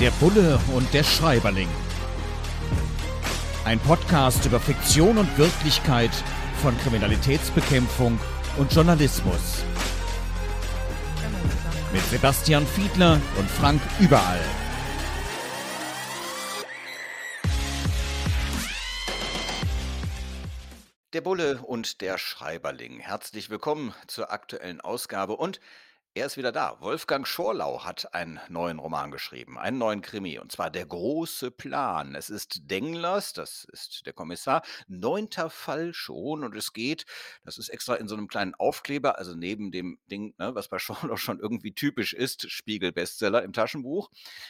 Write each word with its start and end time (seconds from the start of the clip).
Der 0.00 0.10
Bulle 0.10 0.58
und 0.74 0.92
der 0.92 1.04
Schreiberling. 1.04 1.68
Ein 3.64 3.78
Podcast 3.78 4.44
über 4.44 4.58
Fiktion 4.58 5.18
und 5.18 5.38
Wirklichkeit 5.38 6.10
von 6.60 6.76
Kriminalitätsbekämpfung 6.78 8.18
und 8.56 8.72
Journalismus. 8.72 9.64
Mit 11.92 12.02
Sebastian 12.06 12.66
Fiedler 12.66 13.20
und 13.38 13.48
Frank 13.48 13.80
Überall. 14.00 14.40
Der 21.12 21.20
Bulle 21.20 21.62
und 21.62 22.00
der 22.00 22.18
Schreiberling. 22.18 22.98
Herzlich 22.98 23.48
willkommen 23.48 23.94
zur 24.08 24.32
aktuellen 24.32 24.80
Ausgabe 24.80 25.36
und 25.36 25.60
er 26.16 26.26
ist 26.26 26.36
wieder 26.36 26.52
da. 26.52 26.80
Wolfgang 26.80 27.26
Schorlau 27.26 27.82
hat 27.82 28.14
einen 28.14 28.38
neuen 28.48 28.78
Roman 28.78 29.10
geschrieben, 29.10 29.58
einen 29.58 29.78
neuen 29.78 30.00
Krimi, 30.00 30.38
und 30.38 30.52
zwar 30.52 30.70
Der 30.70 30.86
große 30.86 31.50
Plan. 31.50 32.14
Es 32.14 32.30
ist 32.30 32.70
Denglers, 32.70 33.32
das 33.32 33.64
ist 33.64 34.06
der 34.06 34.12
Kommissar, 34.12 34.62
neunter 34.86 35.50
Fall 35.50 35.92
schon 35.92 36.44
und 36.44 36.54
es 36.54 36.72
geht, 36.72 37.04
das 37.44 37.58
ist 37.58 37.68
extra 37.68 37.96
in 37.96 38.06
so 38.06 38.14
einem 38.14 38.28
kleinen 38.28 38.54
Aufkleber, 38.54 39.18
also 39.18 39.34
neben 39.34 39.72
dem 39.72 39.98
Ding, 40.08 40.34
ne, 40.38 40.54
was 40.54 40.68
bei 40.68 40.78
Schorlau 40.84 41.16
schon 41.16 41.40
irgendwie 41.40 41.72
typisch 41.72 42.12
ist, 42.12 42.48
Spiegel-Bestseller 42.48 43.42
im 43.42 43.52
Taschenbuch. 43.52 44.08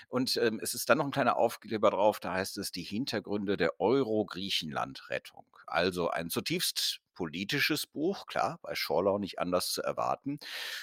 Und 0.08 0.36
ähm, 0.36 0.60
es 0.62 0.74
ist 0.74 0.90
dann 0.90 0.98
noch 0.98 1.06
ein 1.06 1.12
kleiner 1.12 1.36
Aufkleber 1.36 1.90
drauf, 1.90 2.20
da 2.20 2.34
heißt 2.34 2.58
es 2.58 2.72
die 2.72 2.82
Hintergründe 2.82 3.56
der 3.56 3.80
Euro-Griechenland-Rettung. 3.80 5.46
Also 5.66 6.10
ein 6.10 6.28
zutiefst 6.28 7.00
politisches 7.14 7.86
Buch, 7.86 8.26
klar, 8.26 8.58
bei 8.62 8.74
Schorlau 8.74 9.18
nicht 9.18 9.38
anders 9.38 9.70
zu 9.70 9.82
erwarten. 9.82 10.38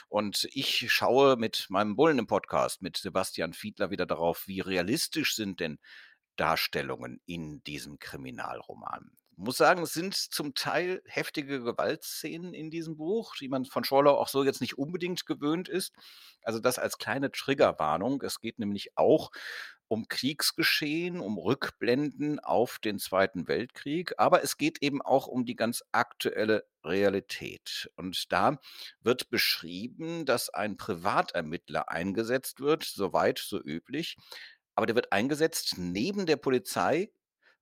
Und 0.10 0.48
ich 0.52 0.92
schaue 0.92 1.36
mit 1.36 1.68
meinem 1.70 1.96
Bullen 1.96 2.20
im 2.20 2.28
Podcast, 2.28 2.82
mit 2.82 2.98
Sebastian 2.98 3.54
Fiedler 3.54 3.92
wieder 3.92 4.06
darauf, 4.06 4.48
wie 4.48 4.62
realistisch 4.62 5.36
sind 5.36 5.60
denn 5.60 5.80
Darstellungen 6.36 7.22
in 7.26 7.64
diesem 7.64 8.00
Kriminalroman. 8.00 9.12
Ich 9.32 9.38
muss 9.38 9.58
sagen, 9.58 9.82
es 9.82 9.94
sind 9.94 10.16
zum 10.16 10.54
Teil 10.54 11.02
heftige 11.06 11.64
Gewaltszenen 11.64 12.54
in 12.54 12.70
diesem 12.70 12.98
Buch, 12.98 13.36
die 13.40 13.48
man 13.48 13.66
von 13.66 13.84
Schorlau 13.84 14.18
auch 14.18 14.28
so 14.28 14.44
jetzt 14.44 14.62
nicht 14.62 14.78
unbedingt 14.78 15.26
gewöhnt 15.26 15.68
ist. 15.68 15.94
Also 16.44 16.60
das 16.60 16.78
als 16.78 16.98
kleine 16.98 17.32
Triggerwarnung. 17.32 18.22
Es 18.22 18.40
geht 18.40 18.60
nämlich 18.60 18.98
auch 18.98 19.32
um 19.92 20.08
Kriegsgeschehen, 20.08 21.20
um 21.20 21.38
Rückblenden 21.38 22.40
auf 22.40 22.80
den 22.80 22.98
Zweiten 22.98 23.50
Weltkrieg, 23.50 24.14
aber 24.18 24.42
es 24.42 24.56
geht 24.56 24.82
eben 24.82 25.02
auch 25.02 25.28
um 25.28 25.44
die 25.46 25.58
ganz 25.58 25.84
aktuelle 25.92 26.66
Realität. 26.86 27.92
Und 27.98 28.32
da 28.32 28.58
wird 29.02 29.30
beschrieben, 29.30 30.26
dass 30.26 30.50
ein 30.50 30.78
Privatermittler 30.78 31.90
eingesetzt 31.90 32.62
wird, 32.62 32.86
soweit 32.86 33.40
so 33.40 33.62
üblich, 33.62 34.16
aber 34.76 34.86
der 34.86 34.96
wird 34.96 35.12
eingesetzt 35.12 35.76
neben 35.78 36.26
der 36.26 36.38
Polizei 36.38 37.12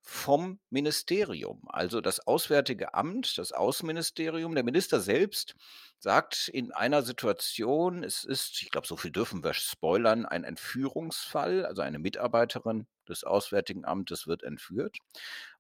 vom 0.02 0.59
Ministerium. 0.69 1.61
Also 1.67 2.02
das 2.02 2.25
Auswärtige 2.25 2.94
Amt, 2.94 3.38
das 3.38 3.52
Außenministerium, 3.52 4.55
der 4.55 4.64
Minister 4.64 5.00
selbst 5.00 5.55
sagt 6.00 6.47
in 6.47 6.72
einer 6.72 7.02
Situation, 7.02 8.03
es 8.03 8.23
ist, 8.23 8.61
ich 8.61 8.72
glaube, 8.72 8.88
so 8.88 8.95
viel 8.95 9.11
dürfen 9.11 9.44
wir 9.44 9.53
spoilern, 9.53 10.25
ein 10.25 10.44
Entführungsfall, 10.44 11.66
also 11.66 11.81
eine 11.81 12.00
Mitarbeiterin 12.00 12.88
des 13.08 13.23
Auswärtigen 13.23 13.86
Amtes 13.86 14.25
wird 14.25 14.44
entführt. 14.44 14.97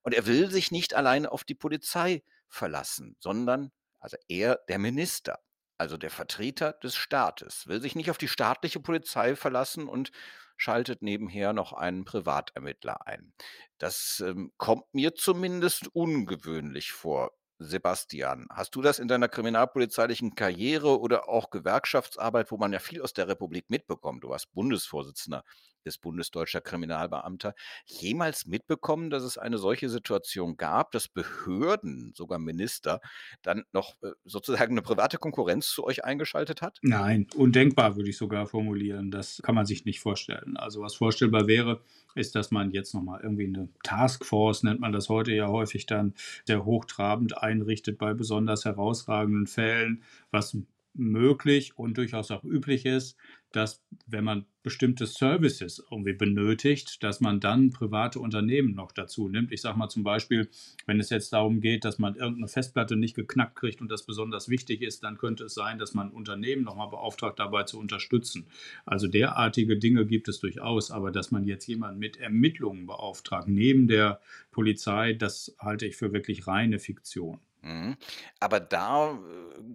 Und 0.01 0.13
er 0.13 0.25
will 0.25 0.49
sich 0.49 0.71
nicht 0.71 0.93
allein 0.93 1.25
auf 1.25 1.43
die 1.43 1.55
Polizei 1.55 2.23
verlassen, 2.47 3.15
sondern, 3.19 3.71
also 3.99 4.17
er, 4.27 4.59
der 4.69 4.79
Minister, 4.79 5.39
also 5.79 5.97
der 5.97 6.11
Vertreter 6.11 6.73
des 6.73 6.95
Staates, 6.95 7.67
will 7.67 7.81
sich 7.81 7.95
nicht 7.95 8.11
auf 8.11 8.17
die 8.17 8.27
staatliche 8.27 8.79
Polizei 8.79 9.35
verlassen 9.35 9.87
und 9.87 10.11
schaltet 10.57 11.01
nebenher 11.01 11.53
noch 11.53 11.73
einen 11.73 12.03
Privatermittler 12.03 13.07
ein. 13.07 13.33
Das 13.77 14.21
ähm, 14.25 14.51
kommt 14.57 14.93
mir 14.93 15.15
zumindest 15.15 15.87
ungewöhnlich 15.95 16.91
vor. 16.91 17.31
Sebastian, 17.59 18.47
hast 18.49 18.73
du 18.75 18.81
das 18.81 18.99
in 18.99 19.09
deiner 19.09 19.27
kriminalpolizeilichen 19.27 20.33
Karriere 20.33 20.99
oder 20.99 21.27
auch 21.27 21.49
Gewerkschaftsarbeit, 21.49 22.51
wo 22.51 22.57
man 22.57 22.71
ja 22.71 22.79
viel 22.79 23.01
aus 23.01 23.13
der 23.13 23.27
Republik 23.27 23.69
mitbekommt, 23.69 24.23
du 24.23 24.29
warst 24.29 24.53
Bundesvorsitzender 24.53 25.43
des 25.85 25.97
Bundesdeutscher 25.97 26.61
Kriminalbeamter, 26.61 27.53
jemals 27.85 28.45
mitbekommen, 28.45 29.09
dass 29.09 29.23
es 29.23 29.37
eine 29.37 29.57
solche 29.57 29.89
Situation 29.89 30.57
gab, 30.57 30.91
dass 30.91 31.07
Behörden, 31.07 32.13
sogar 32.15 32.39
Minister, 32.39 33.01
dann 33.41 33.63
noch 33.71 33.95
äh, 34.01 34.11
sozusagen 34.25 34.73
eine 34.73 34.81
private 34.81 35.17
Konkurrenz 35.17 35.69
zu 35.69 35.83
euch 35.83 36.03
eingeschaltet 36.05 36.61
hat? 36.61 36.79
Nein, 36.81 37.27
undenkbar 37.35 37.95
würde 37.95 38.09
ich 38.09 38.17
sogar 38.17 38.47
formulieren. 38.47 39.11
Das 39.11 39.41
kann 39.43 39.55
man 39.55 39.65
sich 39.65 39.85
nicht 39.85 39.99
vorstellen. 39.99 40.57
Also 40.57 40.81
was 40.81 40.95
vorstellbar 40.95 41.47
wäre, 41.47 41.81
ist, 42.15 42.35
dass 42.35 42.51
man 42.51 42.71
jetzt 42.71 42.93
nochmal 42.93 43.21
irgendwie 43.21 43.45
eine 43.45 43.69
Taskforce, 43.83 44.63
nennt 44.63 44.79
man 44.79 44.91
das 44.91 45.09
heute 45.09 45.31
ja 45.33 45.47
häufig 45.47 45.85
dann, 45.85 46.13
sehr 46.45 46.65
hochtrabend 46.65 47.41
einrichtet 47.49 47.97
bei 47.97 48.13
besonders 48.13 48.65
herausragenden 48.65 49.47
Fällen, 49.47 50.03
was 50.31 50.57
möglich 50.93 51.77
und 51.77 51.97
durchaus 51.97 52.31
auch 52.31 52.43
üblich 52.43 52.85
ist, 52.85 53.17
dass 53.51 53.83
wenn 54.05 54.23
man 54.23 54.45
bestimmte 54.61 55.05
Services 55.05 55.83
irgendwie 55.89 56.13
benötigt, 56.13 57.01
dass 57.01 57.21
man 57.21 57.39
dann 57.39 57.71
private 57.71 58.19
Unternehmen 58.19 58.75
noch 58.75 58.91
dazu 58.91 59.29
nimmt. 59.29 59.51
Ich 59.51 59.61
sage 59.61 59.77
mal 59.77 59.89
zum 59.89 60.03
Beispiel, 60.03 60.49
wenn 60.85 60.99
es 60.99 61.09
jetzt 61.09 61.31
darum 61.31 61.61
geht, 61.61 61.85
dass 61.85 61.97
man 61.97 62.15
irgendeine 62.15 62.47
Festplatte 62.47 62.95
nicht 62.95 63.15
geknackt 63.15 63.55
kriegt 63.55 63.81
und 63.81 63.89
das 63.89 64.05
besonders 64.05 64.49
wichtig 64.49 64.81
ist, 64.81 65.03
dann 65.03 65.17
könnte 65.17 65.45
es 65.45 65.53
sein, 65.53 65.79
dass 65.79 65.93
man 65.93 66.11
Unternehmen 66.11 66.63
nochmal 66.63 66.89
beauftragt, 66.89 67.39
dabei 67.39 67.63
zu 67.63 67.79
unterstützen. 67.79 68.47
Also 68.85 69.07
derartige 69.07 69.77
Dinge 69.77 70.05
gibt 70.05 70.27
es 70.27 70.39
durchaus, 70.39 70.91
aber 70.91 71.11
dass 71.11 71.31
man 71.31 71.45
jetzt 71.45 71.67
jemanden 71.67 71.99
mit 71.99 72.17
Ermittlungen 72.17 72.85
beauftragt, 72.85 73.47
neben 73.47 73.87
der 73.87 74.19
Polizei, 74.51 75.13
das 75.13 75.55
halte 75.59 75.85
ich 75.85 75.95
für 75.95 76.11
wirklich 76.11 76.47
reine 76.47 76.79
Fiktion. 76.79 77.39
Mhm. 77.61 77.97
Aber 78.39 78.61
da, 78.61 79.11
äh, 79.11 79.17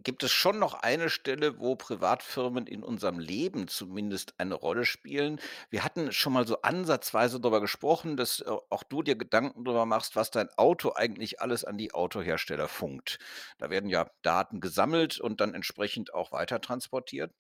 gibt 0.03 0.23
es 0.23 0.33
schon 0.33 0.59
noch 0.59 0.73
eine 0.75 1.11
Stelle, 1.11 1.59
wo 1.61 1.77
Privatfirmen 1.77 2.67
in 2.67 2.83
unserem 2.83 3.19
Leben 3.19 3.69
zumindest 3.69 4.35
eine 4.39 4.55
Rolle 4.55 4.87
spielen. 4.87 5.39
Wir 5.69 5.85
hatten 5.85 6.11
schon 6.11 6.33
mal 6.33 6.47
so 6.47 6.63
ansatzweise 6.63 7.41
darüber 7.41 7.61
gesprochen, 7.61 8.17
dass, 8.17 8.41
äh, 8.41 8.45
auch 8.71 8.85
du 8.85 9.03
dir 9.03 9.17
Gedanken 9.17 9.65
darüber 9.65 9.85
machst, 9.85 10.17
was 10.17 10.31
dein 10.31 10.49
Auto 10.57 10.93
eigentlich 10.95 11.43
alles 11.43 11.65
an 11.65 11.77
die 11.77 11.93
Autohersteller 11.93 12.69
funkt. 12.69 13.19
Da 13.59 13.69
werden 13.69 13.91
ja 13.91 14.07
Daten 14.23 14.61
gesammelt 14.61 15.21
und 15.21 15.43
dann 15.43 15.53
entsprechend 15.55 16.15
auch 16.15 16.33
weitertransportiert. 16.33 17.33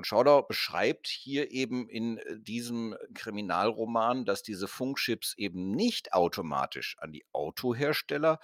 Und 0.00 0.06
Schauder 0.06 0.42
beschreibt 0.44 1.08
hier 1.08 1.50
eben 1.50 1.86
in 1.86 2.16
äh, 2.16 2.38
diesem 2.38 2.96
Kriminalroman, 3.12 4.24
dass 4.24 4.42
diese 4.42 4.66
Funkchips 4.66 5.34
eben 5.36 5.72
nicht 5.72 6.14
automatisch 6.14 6.96
an 7.00 7.12
die 7.12 7.26
Autohersteller 7.34 8.40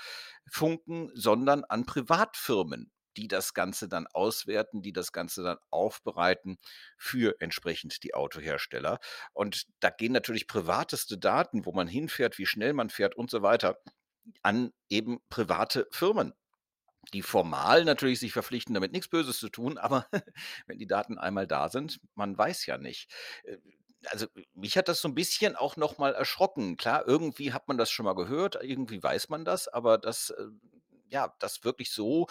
funken, 0.47 1.11
sondern 1.15 1.65
an 1.65 1.87
Privatfirmen, 1.87 2.93
die 3.17 3.27
das 3.27 3.55
Ganze 3.55 3.89
dann 3.89 4.07
auswerten, 4.07 4.83
die 4.83 4.93
das 4.93 5.13
Ganze 5.13 5.43
dann 5.43 5.57
aufbereiten 5.71 6.59
für 6.99 7.35
entsprechend 7.41 8.03
die 8.03 8.13
Autohersteller. 8.13 8.99
Und 9.33 9.67
da 9.81 9.89
gehen 9.89 10.13
natürlich 10.13 10.49
privateste 10.49 11.17
Daten, 11.17 11.65
wo 11.65 11.73
man 11.73 11.89
hinfährt, 11.89 12.37
wie 12.37 12.45
schnell 12.45 12.75
man 12.75 12.91
fährt 12.91 13.17
und 13.17 13.31
so 13.31 13.41
weiter, 13.41 13.79
an 14.43 14.75
eben 14.91 15.21
private 15.31 15.89
Firmen 15.91 16.35
die 17.13 17.23
formal 17.23 17.85
natürlich 17.85 18.21
sich 18.21 18.33
verpflichten, 18.33 18.75
damit 18.75 18.93
nichts 18.93 19.09
Böses 19.09 19.39
zu 19.39 19.49
tun, 19.49 19.79
aber 19.79 20.07
wenn 20.67 20.79
die 20.79 20.87
Daten 20.87 21.19
einmal 21.19 21.47
da 21.47 21.69
sind, 21.69 22.01
man 22.15 22.37
weiß 22.37 22.67
ja 22.67 22.79
nicht. 22.79 23.11
Äh, 23.45 23.59
also 24.07 24.27
mich 24.55 24.77
hat 24.79 24.89
das 24.89 25.01
so 25.01 25.09
ein 25.09 25.15
bisschen 25.15 25.57
auch 25.57 25.77
noch 25.77 25.99
mal 25.99 26.15
erschrocken. 26.15 26.77
Klar, 26.77 27.07
irgendwie 27.09 27.53
hat 27.53 27.67
man 27.69 27.77
das 27.79 27.91
schon 27.91 28.05
mal 28.05 28.15
gehört, 28.15 28.57
irgendwie 28.63 29.03
weiß 29.03 29.29
man 29.31 29.45
das, 29.45 29.69
aber 29.69 29.99
dass, 29.99 30.31
äh, 30.31 30.47
ja, 31.11 31.35
das 31.41 31.65
wirklich 31.65 31.91
so 31.93 32.27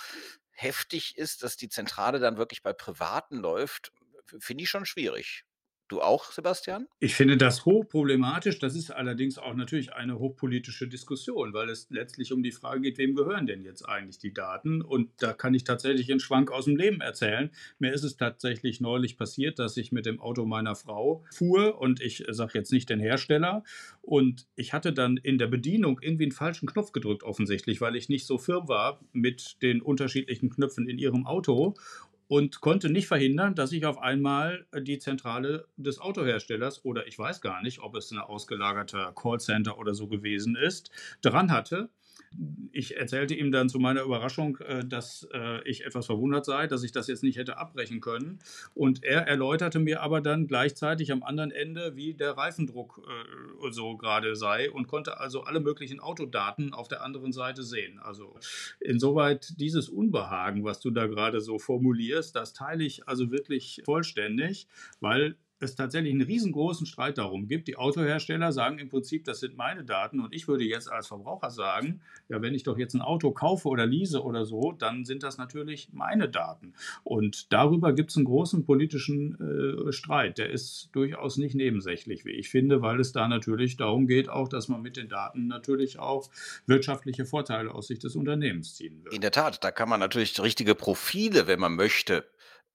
heftig 0.51 1.17
ist, 1.17 1.43
dass 1.43 1.57
die 1.57 1.69
Zentrale 1.69 2.19
dann 2.19 2.37
wirklich 2.37 2.63
bei 2.63 2.73
Privaten 2.73 3.37
läuft, 3.37 3.91
finde 4.39 4.63
ich 4.63 4.69
schon 4.69 4.85
schwierig. 4.85 5.43
Du 5.87 6.01
auch, 6.01 6.31
Sebastian? 6.31 6.87
Ich 6.99 7.13
finde 7.13 7.37
das 7.37 7.63
hochproblematisch. 7.65 8.57
Das 8.57 8.75
ist 8.75 8.89
allerdings 8.89 9.37
auch 9.37 9.53
natürlich 9.53 9.93
eine 9.93 10.17
hochpolitische 10.17 10.87
Diskussion, 10.87 11.53
weil 11.53 11.69
es 11.69 11.87
letztlich 11.91 12.33
um 12.33 12.41
die 12.41 12.51
Frage 12.51 12.81
geht, 12.81 12.97
wem 12.97 13.13
gehören 13.13 13.45
denn 13.45 13.63
jetzt 13.63 13.87
eigentlich 13.87 14.17
die 14.17 14.33
Daten? 14.33 14.81
Und 14.81 15.11
da 15.17 15.31
kann 15.33 15.53
ich 15.53 15.63
tatsächlich 15.63 16.09
einen 16.09 16.19
Schwank 16.19 16.49
aus 16.49 16.65
dem 16.65 16.75
Leben 16.75 17.01
erzählen. 17.01 17.51
Mir 17.77 17.93
ist 17.93 18.03
es 18.03 18.17
tatsächlich 18.17 18.81
neulich 18.81 19.15
passiert, 19.15 19.59
dass 19.59 19.77
ich 19.77 19.91
mit 19.91 20.07
dem 20.07 20.19
Auto 20.19 20.45
meiner 20.45 20.75
Frau 20.75 21.23
fuhr 21.31 21.79
und 21.79 22.01
ich 22.01 22.23
sage 22.29 22.57
jetzt 22.57 22.71
nicht 22.71 22.89
den 22.89 22.99
Hersteller. 22.99 23.63
Und 24.01 24.47
ich 24.55 24.73
hatte 24.73 24.91
dann 24.91 25.17
in 25.17 25.37
der 25.37 25.47
Bedienung 25.47 25.99
irgendwie 26.01 26.23
einen 26.23 26.31
falschen 26.31 26.67
Knopf 26.67 26.93
gedrückt, 26.93 27.21
offensichtlich, 27.21 27.79
weil 27.79 27.95
ich 27.95 28.09
nicht 28.09 28.25
so 28.25 28.39
firm 28.39 28.67
war 28.67 29.01
mit 29.13 29.61
den 29.61 29.83
unterschiedlichen 29.83 30.49
Knöpfen 30.49 30.89
in 30.89 30.97
ihrem 30.97 31.27
Auto 31.27 31.75
und 32.27 32.61
konnte 32.61 32.89
nicht 32.89 33.07
verhindern, 33.07 33.55
dass 33.55 33.71
ich 33.71 33.85
auf 33.85 33.97
einmal 33.99 34.65
äh, 34.71 34.81
die 34.81 34.99
Zentrale 34.99 35.67
des 35.77 35.99
Autoherstellers 35.99 36.83
oder 36.85 37.07
ich 37.07 37.17
weiß 37.17 37.41
gar 37.41 37.61
nicht, 37.61 37.79
ob 37.79 37.95
es 37.95 38.11
ein 38.11 38.19
ausgelagerter 38.19 39.13
Callcenter 39.15 39.77
oder 39.77 39.93
so 39.93 40.07
gewesen 40.07 40.55
ist, 40.55 40.91
dran 41.21 41.51
hatte 41.51 41.89
ich 42.71 42.97
erzählte 42.97 43.33
ihm 43.33 43.51
dann 43.51 43.69
zu 43.69 43.79
meiner 43.79 44.01
Überraschung, 44.01 44.57
äh, 44.57 44.85
dass 44.85 45.27
äh, 45.33 45.67
ich 45.67 45.85
etwas 45.85 46.05
verwundert 46.05 46.45
sei, 46.45 46.67
dass 46.67 46.83
ich 46.83 46.91
das 46.91 47.07
jetzt 47.07 47.23
nicht 47.23 47.37
hätte 47.37 47.57
abbrechen 47.57 48.01
können. 48.01 48.39
Und 48.73 49.03
er 49.03 49.27
erläuterte 49.27 49.79
mir 49.79 50.01
aber 50.01 50.21
dann 50.21 50.47
gleichzeitig 50.47 51.11
am 51.11 51.23
anderen 51.23 51.51
Ende, 51.51 51.95
wie 51.95 52.13
der 52.13 52.31
Reifendruck 52.31 53.01
äh, 53.07 53.71
so 53.71 53.95
gerade 53.97 54.35
sei 54.35 54.69
und 54.69 54.87
konnte 54.87 55.19
also 55.19 55.43
alle 55.43 55.59
möglichen 55.59 55.99
Autodaten 55.99 56.73
auf 56.73 56.87
der 56.87 57.03
anderen 57.03 57.31
Seite 57.31 57.63
sehen. 57.63 57.99
Also 57.99 58.35
insoweit 58.79 59.59
dieses 59.59 59.89
Unbehagen, 59.89 60.63
was 60.63 60.79
du 60.79 60.91
da 60.91 61.07
gerade 61.07 61.39
so 61.41 61.59
formulierst, 61.59 62.35
das 62.35 62.53
teile 62.53 62.83
ich 62.83 63.07
also 63.07 63.31
wirklich 63.31 63.81
vollständig, 63.85 64.67
weil 64.99 65.37
es 65.59 65.75
tatsächlich 65.75 66.11
einen 66.11 66.21
riesengroßen 66.21 66.85
Streit 66.85 67.17
darum 67.17 67.47
gibt. 67.47 67.67
Die 67.67 67.77
Autohersteller 67.77 68.51
sagen 68.51 68.79
im 68.79 68.89
Prinzip, 68.89 69.23
das 69.25 69.39
sind 69.39 69.55
meine 69.55 69.83
Daten 69.83 70.19
und 70.19 70.33
ich 70.33 70.47
würde 70.47 70.63
jetzt 70.63 70.91
als 70.91 71.07
Verbraucher 71.07 71.49
sagen, 71.49 72.01
ja, 72.29 72.41
wenn 72.41 72.53
ich 72.53 72.63
doch 72.63 72.77
jetzt 72.77 72.93
ein 72.93 73.01
Auto 73.01 73.31
kaufe 73.31 73.69
oder 73.69 73.85
lease 73.85 74.23
oder 74.23 74.45
so, 74.45 74.73
dann 74.73 75.05
sind 75.05 75.23
das 75.23 75.37
natürlich 75.37 75.89
meine 75.93 76.29
Daten. 76.29 76.73
Und 77.03 77.51
darüber 77.53 77.93
gibt 77.93 78.11
es 78.11 78.17
einen 78.17 78.25
großen 78.25 78.65
politischen 78.65 79.87
äh, 79.87 79.91
Streit. 79.91 80.37
Der 80.37 80.49
ist 80.49 80.89
durchaus 80.91 81.37
nicht 81.37 81.55
nebensächlich, 81.55 82.25
wie 82.25 82.31
ich 82.31 82.49
finde, 82.49 82.81
weil 82.81 82.99
es 82.99 83.11
da 83.11 83.27
natürlich 83.27 83.77
darum 83.77 84.07
geht, 84.07 84.29
auch, 84.29 84.47
dass 84.47 84.67
man 84.67 84.81
mit 84.81 84.97
den 84.97 85.09
Daten 85.09 85.47
natürlich 85.47 85.99
auch 85.99 86.29
wirtschaftliche 86.65 87.25
Vorteile 87.25 87.73
aus 87.73 87.87
Sicht 87.87 88.03
des 88.03 88.15
Unternehmens 88.15 88.75
ziehen 88.75 89.03
will. 89.03 89.13
In 89.13 89.21
der 89.21 89.31
Tat, 89.31 89.63
da 89.63 89.71
kann 89.71 89.89
man 89.89 89.99
natürlich 89.99 90.39
richtige 90.41 90.75
Profile, 90.75 91.47
wenn 91.47 91.59
man 91.59 91.75
möchte, 91.75 92.25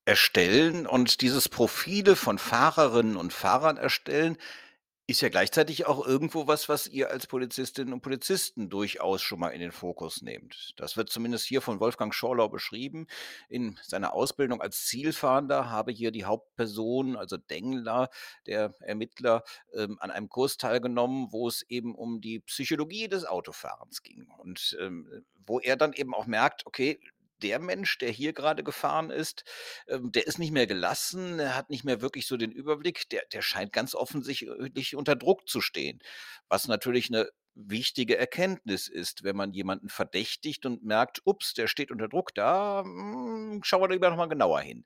erstellen 0.05 0.87
und 0.87 1.21
dieses 1.21 1.49
Profile 1.49 2.17
von 2.17 2.39
Fahrerinnen 2.39 3.17
und 3.17 3.33
Fahrern 3.33 3.77
erstellen, 3.77 4.37
ist 5.11 5.23
ja 5.23 5.29
gleichzeitig 5.29 5.87
auch 5.87 6.07
irgendwo 6.07 6.47
was, 6.47 6.69
was 6.69 6.87
ihr 6.87 7.11
als 7.11 7.27
Polizistinnen 7.27 7.93
und 7.93 8.01
Polizisten 8.01 8.71
durchaus 8.71 9.21
schon 9.21 9.41
mal 9.41 9.49
in 9.49 9.61
den 9.61 9.73
Fokus 9.73 10.23
nehmt. 10.23 10.73
Das 10.77 10.97
wird 10.97 11.11
zumindest 11.11 11.47
hier 11.47 11.61
von 11.61 11.81
Wolfgang 11.81 12.15
Schorlau 12.15 12.49
beschrieben. 12.49 13.09
In 13.49 13.77
seiner 13.83 14.15
Ausbildung 14.15 14.63
als 14.63 14.87
Zielfahnder 14.87 15.69
habe 15.69 15.91
hier 15.91 16.13
die 16.13 16.27
Hauptperson, 16.27 17.17
also 17.17 17.37
Dengler, 17.39 18.09
der 18.47 18.73
Ermittler, 18.79 19.43
ähm, 19.75 19.99
an 20.01 20.13
einem 20.13 20.29
Kurs 20.29 20.59
teilgenommen, 20.59 21.33
wo 21.33 21.49
es 21.49 21.63
eben 21.69 21.97
um 21.97 22.21
die 22.21 22.39
Psychologie 22.39 23.09
des 23.09 23.25
Autofahrens 23.25 24.05
ging 24.05 24.29
und 24.39 24.77
ähm, 24.81 25.25
wo 25.45 25.59
er 25.59 25.77
dann 25.77 25.93
eben 25.93 26.15
auch 26.15 26.27
merkt, 26.27 26.67
okay, 26.67 27.01
der 27.43 27.59
Mensch, 27.59 27.99
der 27.99 28.11
hier 28.11 28.33
gerade 28.33 28.63
gefahren 28.65 29.11
ist, 29.11 29.45
ähm, 29.89 30.13
der 30.13 30.27
ist 30.27 30.39
nicht 30.39 30.53
mehr 30.53 30.67
gelassen, 30.67 31.39
er 31.39 31.57
hat 31.57 31.71
nicht 31.71 31.85
mehr 31.85 32.01
wirklich 32.01 32.27
so 32.27 32.37
den 32.37 32.53
Überblick, 32.53 33.09
der, 33.11 33.23
der 33.33 33.43
scheint 33.43 33.73
ganz 33.73 33.95
offensichtlich 33.95 34.97
unter 34.97 35.17
Druck 35.17 35.49
zu 35.49 35.61
stehen, 35.61 36.01
was 36.49 36.69
natürlich 36.69 37.09
eine 37.09 37.29
wichtige 37.55 38.17
Erkenntnis 38.17 38.89
ist, 38.89 39.25
wenn 39.25 39.37
man 39.37 39.53
jemanden 39.53 39.89
verdächtigt 39.89 40.67
und 40.67 40.85
merkt, 40.85 41.21
ups, 41.25 41.55
der 41.55 41.67
steht 41.67 41.91
unter 41.91 42.09
Druck, 42.09 42.35
da 42.35 42.83
hm, 42.85 43.61
schauen 43.65 43.83
wir 43.83 43.89
lieber 43.89 44.11
nochmal 44.11 44.29
genauer 44.29 44.61
hin. 44.61 44.85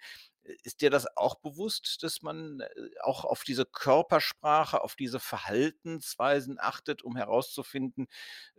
Ist 0.63 0.83
dir 0.83 0.91
das 0.91 1.07
auch 1.17 1.37
bewusst, 1.37 2.03
dass 2.03 2.23
man 2.23 2.61
äh, 2.61 2.67
auch 3.03 3.25
auf 3.25 3.45
diese 3.45 3.65
Körpersprache, 3.65 4.83
auf 4.83 4.95
diese 4.95 5.19
Verhaltensweisen 5.19 6.57
achtet, 6.59 7.03
um 7.03 7.17
herauszufinden, 7.17 8.07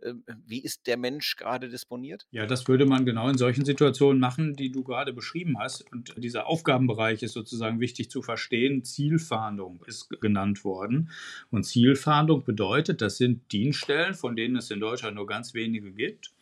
ähm, 0.02 0.24
wie 0.44 0.62
ist 0.62 0.86
der 0.86 0.96
Mensch 0.96 1.36
gerade 1.36 1.68
disponiert? 1.68 2.26
Ja, 2.30 2.46
das 2.46 2.66
würde 2.68 2.86
man 2.86 3.06
genau 3.06 3.28
in 3.28 3.38
solchen 3.38 3.64
Situationen 3.64 4.20
machen, 4.20 4.54
die 4.54 4.72
du 4.72 4.82
gerade 4.82 5.12
beschrieben 5.12 5.58
hast. 5.58 5.90
Und 5.92 6.14
dieser 6.16 6.46
Aufgabenbereich 6.46 7.22
ist 7.22 7.32
sozusagen 7.32 7.80
wichtig 7.80 8.10
zu 8.10 8.22
verstehen. 8.22 8.84
Zielfahndung 8.84 9.84
ist 9.86 10.08
genannt 10.20 10.64
worden. 10.64 11.10
Und 11.50 11.64
Zielfahndung 11.64 12.44
bedeutet, 12.44 13.00
das 13.00 13.16
sind 13.16 13.52
Dienststellen, 13.52 14.14
von 14.14 14.36
denen 14.36 14.56
es 14.56 14.70
in 14.70 14.80
Deutschland 14.80 15.16
nur 15.16 15.26
ganz 15.26 15.54
wenige 15.54 15.92
gibt 15.92 16.35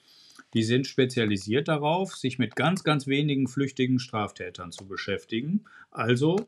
die 0.55 0.63
sind 0.63 0.87
spezialisiert 0.87 1.69
darauf, 1.69 2.15
sich 2.15 2.39
mit 2.39 2.57
ganz, 2.57 2.85
ganz 2.85 3.07
wenigen 3.07 3.49
flüchtigen 3.49 3.99
Straftätern 3.99 4.73
zu 4.73 4.87
beschäftigen. 4.87 5.65
Also 5.91 6.47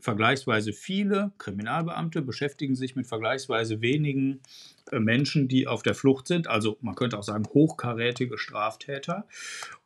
vergleichsweise 0.00 0.72
viele 0.72 1.32
Kriminalbeamte 1.38 2.22
beschäftigen 2.22 2.74
sich 2.74 2.96
mit 2.96 3.06
vergleichsweise 3.06 3.80
wenigen 3.80 4.40
äh, 4.90 5.00
Menschen, 5.00 5.48
die 5.48 5.66
auf 5.66 5.82
der 5.82 5.94
Flucht 5.94 6.28
sind. 6.28 6.46
Also 6.46 6.78
man 6.80 6.94
könnte 6.94 7.18
auch 7.18 7.24
sagen 7.24 7.46
hochkarätige 7.52 8.38
Straftäter. 8.38 9.26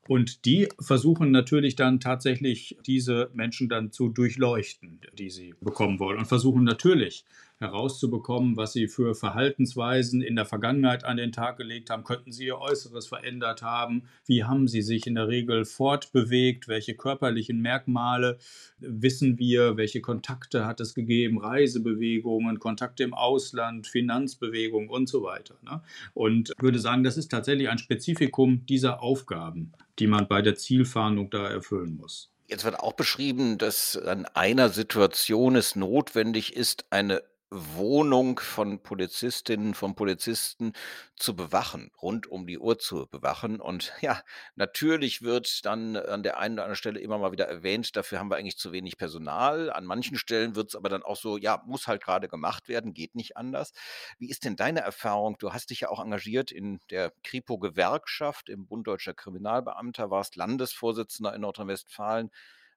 Und 0.09 0.45
die 0.47 0.69
versuchen 0.81 1.31
natürlich 1.31 1.77
dann 1.77 2.01
tatsächlich 2.01 2.77
diese 2.87 3.31
Menschen 3.35 3.69
dann 3.69 3.93
zu 3.93 4.09
durchleuchten, 4.09 5.01
die 5.17 5.31
sie 5.31 5.55
bekommen 5.61 6.01
wollen. 6.01 6.19
Und 6.19 6.27
versuchen 6.27 6.65
natürlich 6.65 7.25
herauszubekommen, 7.63 8.59
was 8.59 8.75
sie 8.75 8.89
für 8.89 9.15
Verhaltensweisen 9.15 10.21
in 10.21 10.37
der 10.37 10.45
Vergangenheit 10.45 11.05
an 11.05 11.17
den 11.17 11.33
Tag 11.33 11.57
gelegt 11.57 11.89
haben. 11.89 12.05
Könnten 12.05 12.31
sie 12.31 12.45
ihr 12.45 12.59
Äußeres 12.59 13.07
verändert 13.07 13.63
haben? 13.63 14.03
Wie 14.27 14.45
haben 14.45 14.69
sie 14.69 14.83
sich 14.83 15.07
in 15.07 15.15
der 15.15 15.29
Regel 15.29 15.65
fortbewegt? 15.65 16.69
Welche 16.69 16.95
körperlichen 16.95 17.63
Merkmale 17.63 18.37
wissen 18.79 19.39
wir? 19.39 19.79
Welche 19.79 20.03
Kontakte 20.03 20.67
hat 20.67 20.81
es 20.81 20.95
gegeben? 20.95 21.39
Reisebewegungen, 21.39 22.59
Kontakte 22.59 23.05
im 23.05 23.15
Ausland, 23.15 23.87
Finanzbewegungen 23.87 24.91
und 24.91 25.09
so 25.09 25.23
weiter. 25.23 25.55
Ne? 25.63 25.81
Und 26.13 26.51
ich 26.51 26.63
würde 26.63 26.79
sagen, 26.79 27.03
das 27.03 27.17
ist 27.17 27.31
tatsächlich 27.31 27.71
ein 27.71 27.79
Spezifikum 27.79 28.67
dieser 28.67 29.03
Aufgaben 29.03 29.73
die 29.99 30.07
man 30.07 30.27
bei 30.27 30.43
der 30.43 30.57
Zielfahndung 30.57 31.31
da 31.31 31.49
erfüllen 31.49 31.97
muss. 31.97 32.31
Jetzt 32.49 32.65
wird 32.65 32.81
auch 32.81 32.93
beschrieben, 32.93 33.57
dass 33.57 33.97
an 33.97 34.27
einer 34.27 34.69
Situation 34.69 35.57
es 35.57 35.77
notwendig 35.77 36.55
ist, 36.55 36.85
eine 36.91 37.23
Wohnung 37.53 38.41
von 38.41 38.83
Polizistinnen, 38.83 39.75
von 39.75 39.95
Polizisten 39.95 40.73
zu 41.17 41.37
bewachen, 41.37 41.91
rund 42.01 42.27
um 42.27 42.47
die 42.47 42.59
Uhr 42.59 42.79
zu 42.79 43.07
bewachen. 43.07 43.61
Und 43.61 43.93
ja, 44.01 44.23
natürlich 44.57 45.23
wird 45.23 45.65
dann 45.67 45.97
an 45.97 46.23
der 46.23 46.39
einen 46.39 46.55
oder 46.55 46.65
anderen 46.65 46.77
Stelle 46.77 47.01
immer 47.01 47.19
mal 47.19 47.31
wieder 47.31 47.47
erwähnt, 47.47 47.95
dafür 47.95 48.19
haben 48.19 48.31
wir 48.31 48.37
eigentlich 48.37 48.57
zu 48.57 48.73
wenig 48.73 48.97
Personal. 48.97 49.71
An 49.71 49.85
manchen 49.85 50.17
Stellen 50.17 50.57
wird 50.57 50.69
es 50.69 50.77
aber 50.77 50.89
dann 50.89 51.03
auch 51.03 51.17
so, 51.17 51.37
ja, 51.37 51.63
muss 51.67 51.87
halt 51.87 52.03
gerade 52.03 52.27
gemacht 52.27 52.69
werden, 52.69 52.95
geht 52.95 53.15
nicht 53.15 53.37
anders. 53.37 53.73
Wie 54.19 54.31
ist 54.31 54.45
denn 54.45 54.57
deine 54.57 54.81
Erfahrung? 54.81 55.37
Du 55.39 55.53
hast 55.53 55.71
dich 55.71 55.81
ja 55.81 55.91
auch 55.91 56.03
engagiert 56.03 56.53
in 56.53 56.81
der 56.91 57.13
Kripo-Gewerkschaft 57.23 58.49
im 58.49 58.67
Bund 58.67 58.87
Deutscher 58.87 59.15
Kriminalbeamter, 59.15 60.11
warst 60.11 60.37
Landesvorsitzender 60.37 61.35
in 61.35 61.43
Nordrhein-Westfalen 61.43 62.31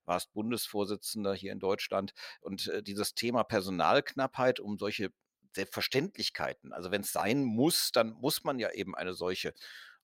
warst 0.06 0.34
Bundesvorsitzender 0.34 1.34
hier 1.34 1.52
in 1.52 1.60
Deutschland. 1.60 2.14
Und 2.42 2.68
äh, 2.68 2.84
dieses 2.84 3.16
Thema 3.16 3.44
Personalknappheit, 3.44 4.60
um 4.60 4.78
solche 4.78 5.12
Selbstverständlichkeiten, 5.54 6.74
also 6.74 6.92
wenn 6.92 7.02
es 7.02 7.12
sein 7.12 7.44
muss, 7.44 7.92
dann 7.92 8.12
muss 8.12 8.44
man 8.44 8.60
ja 8.60 8.72
eben 8.72 8.96
eine 8.96 9.14
solche 9.14 9.54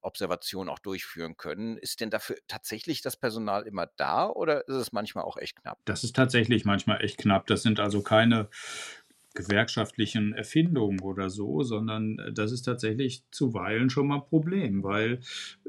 Observation 0.02 0.70
auch 0.70 0.80
durchführen 0.80 1.38
können. 1.38 1.78
Ist 1.78 2.02
denn 2.02 2.10
dafür 2.10 2.38
tatsächlich 2.48 3.02
das 3.02 3.18
Personal 3.18 3.68
immer 3.68 3.88
da 3.98 4.28
oder 4.28 4.68
ist 4.68 4.76
es 4.76 4.92
manchmal 4.92 5.24
auch 5.24 5.38
echt 5.38 5.62
knapp? 5.62 5.80
Das 5.86 6.04
ist 6.04 6.16
tatsächlich 6.16 6.66
manchmal 6.66 7.04
echt 7.04 7.18
knapp. 7.18 7.48
Das 7.48 7.62
sind 7.62 7.80
also 7.80 8.02
keine 8.02 8.50
gewerkschaftlichen 9.34 10.34
Erfindungen 10.34 11.00
oder 11.00 11.30
so, 11.30 11.64
sondern 11.64 12.20
äh, 12.20 12.34
das 12.34 12.52
ist 12.52 12.64
tatsächlich 12.64 13.24
zuweilen 13.32 13.90
schon 13.90 14.08
mal 14.08 14.16
ein 14.16 14.26
Problem, 14.26 14.84
weil 14.84 15.20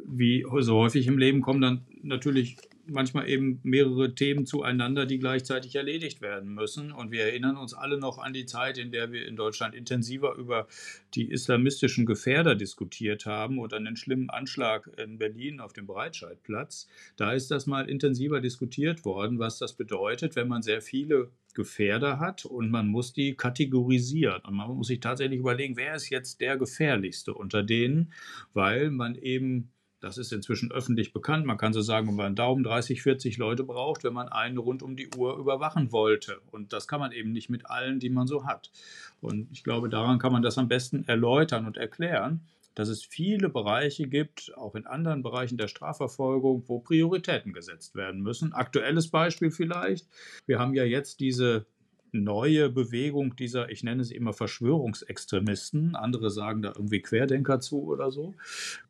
wie 0.05 0.45
so 0.61 0.77
häufig 0.77 1.07
im 1.07 1.19
Leben 1.19 1.43
kommen 1.43 1.61
dann 1.61 1.87
natürlich 2.03 2.57
manchmal 2.87 3.29
eben 3.29 3.61
mehrere 3.63 4.15
Themen 4.15 4.47
zueinander, 4.47 5.07
die 5.07 5.19
gleichzeitig 5.19 5.75
erledigt 5.75 6.21
werden 6.21 6.55
müssen. 6.55 6.93
Und 6.93 7.11
wir 7.11 7.23
erinnern 7.23 7.57
uns 7.57 7.75
alle 7.75 7.99
noch 7.99 8.19
an 8.19 8.33
die 8.33 8.47
Zeit, 8.47 8.79
in 8.79 8.91
der 8.91 9.13
wir 9.13 9.27
in 9.27 9.37
Deutschland 9.37 9.75
intensiver 9.75 10.35
über 10.35 10.67
die 11.15 11.31
islamistischen 11.31 12.07
Gefährder 12.07 12.55
diskutiert 12.55 13.27
haben 13.27 13.59
und 13.59 13.75
an 13.75 13.85
den 13.85 13.97
schlimmen 13.97 14.31
Anschlag 14.31 14.91
in 14.99 15.19
Berlin 15.19 15.61
auf 15.61 15.73
dem 15.73 15.87
Breitscheidplatz. 15.87 16.89
Da 17.17 17.33
ist 17.33 17.51
das 17.51 17.67
mal 17.67 17.89
intensiver 17.89 18.41
diskutiert 18.41 19.05
worden, 19.05 19.39
was 19.39 19.59
das 19.59 19.75
bedeutet, 19.75 20.37
wenn 20.37 20.49
man 20.49 20.63
sehr 20.63 20.83
viele 20.83 21.31
Gefährder 21.55 22.19
hat 22.19 22.45
und 22.45 22.71
man 22.71 22.89
muss 22.89 23.13
die 23.13 23.35
kategorisieren. 23.35 24.43
Und 24.43 24.55
man 24.55 24.75
muss 24.75 24.87
sich 24.87 25.01
tatsächlich 25.01 25.41
überlegen, 25.41 25.77
wer 25.77 25.95
ist 25.95 26.11
jetzt 26.11 26.41
der 26.41 26.57
gefährlichste 26.57 27.35
unter 27.35 27.63
denen, 27.63 28.13
weil 28.55 28.91
man 28.91 29.15
eben 29.15 29.71
das 30.03 30.19
ist 30.19 30.33
inzwischen 30.33 30.73
öffentlich 30.73 31.13
bekannt. 31.13 31.47
Man 31.47 31.57
kann 31.57 31.73
so 31.73 31.81
sagen, 31.81 32.09
wenn 32.09 32.17
man 32.17 32.27
einen 32.27 32.35
Daumen 32.35 32.65
30, 32.65 33.03
40 33.03 33.39
Leute 33.39 33.63
braucht, 33.63 34.03
wenn 34.03 34.13
man 34.13 34.29
einen 34.29 34.59
rund 34.59 34.83
um 34.83 34.97
die 34.97 35.09
Uhr 35.17 35.39
überwachen 35.39 35.93
wollte. 35.93 36.41
Und 36.51 36.73
das 36.73 36.89
kann 36.89 36.99
man 36.99 37.13
eben 37.13 37.31
nicht 37.31 37.49
mit 37.49 37.71
allen, 37.71 38.01
die 38.01 38.11
man 38.11 38.27
so 38.27 38.45
hat. 38.45 38.73
Und 39.21 39.49
ich 39.53 39.63
glaube, 39.63 39.89
daran 39.89 40.19
kann 40.19 40.33
man 40.33 40.43
das 40.43 40.59
am 40.59 40.67
besten 40.67 41.05
erläutern 41.07 41.67
und 41.67 41.77
erklären, 41.77 42.41
dass 42.75 42.89
es 42.89 43.05
viele 43.05 43.49
Bereiche 43.49 44.09
gibt, 44.09 44.53
auch 44.57 44.75
in 44.75 44.89
anderen 44.89 45.23
Bereichen 45.23 45.57
der 45.57 45.69
Strafverfolgung, 45.69 46.65
wo 46.67 46.81
Prioritäten 46.81 47.53
gesetzt 47.53 47.95
werden 47.95 48.23
müssen. 48.23 48.53
Aktuelles 48.53 49.09
Beispiel 49.09 49.53
vielleicht. 49.53 50.09
Wir 50.47 50.59
haben 50.59 50.75
ja 50.75 50.83
jetzt 50.83 51.21
diese 51.21 51.65
neue 52.11 52.71
Bewegung 52.71 53.37
dieser, 53.37 53.71
ich 53.71 53.85
nenne 53.85 54.03
sie 54.03 54.17
immer 54.17 54.33
Verschwörungsextremisten. 54.33 55.95
Andere 55.95 56.31
sagen 56.31 56.61
da 56.61 56.73
irgendwie 56.75 57.03
Querdenker 57.03 57.61
zu 57.61 57.85
oder 57.85 58.11
so. 58.11 58.35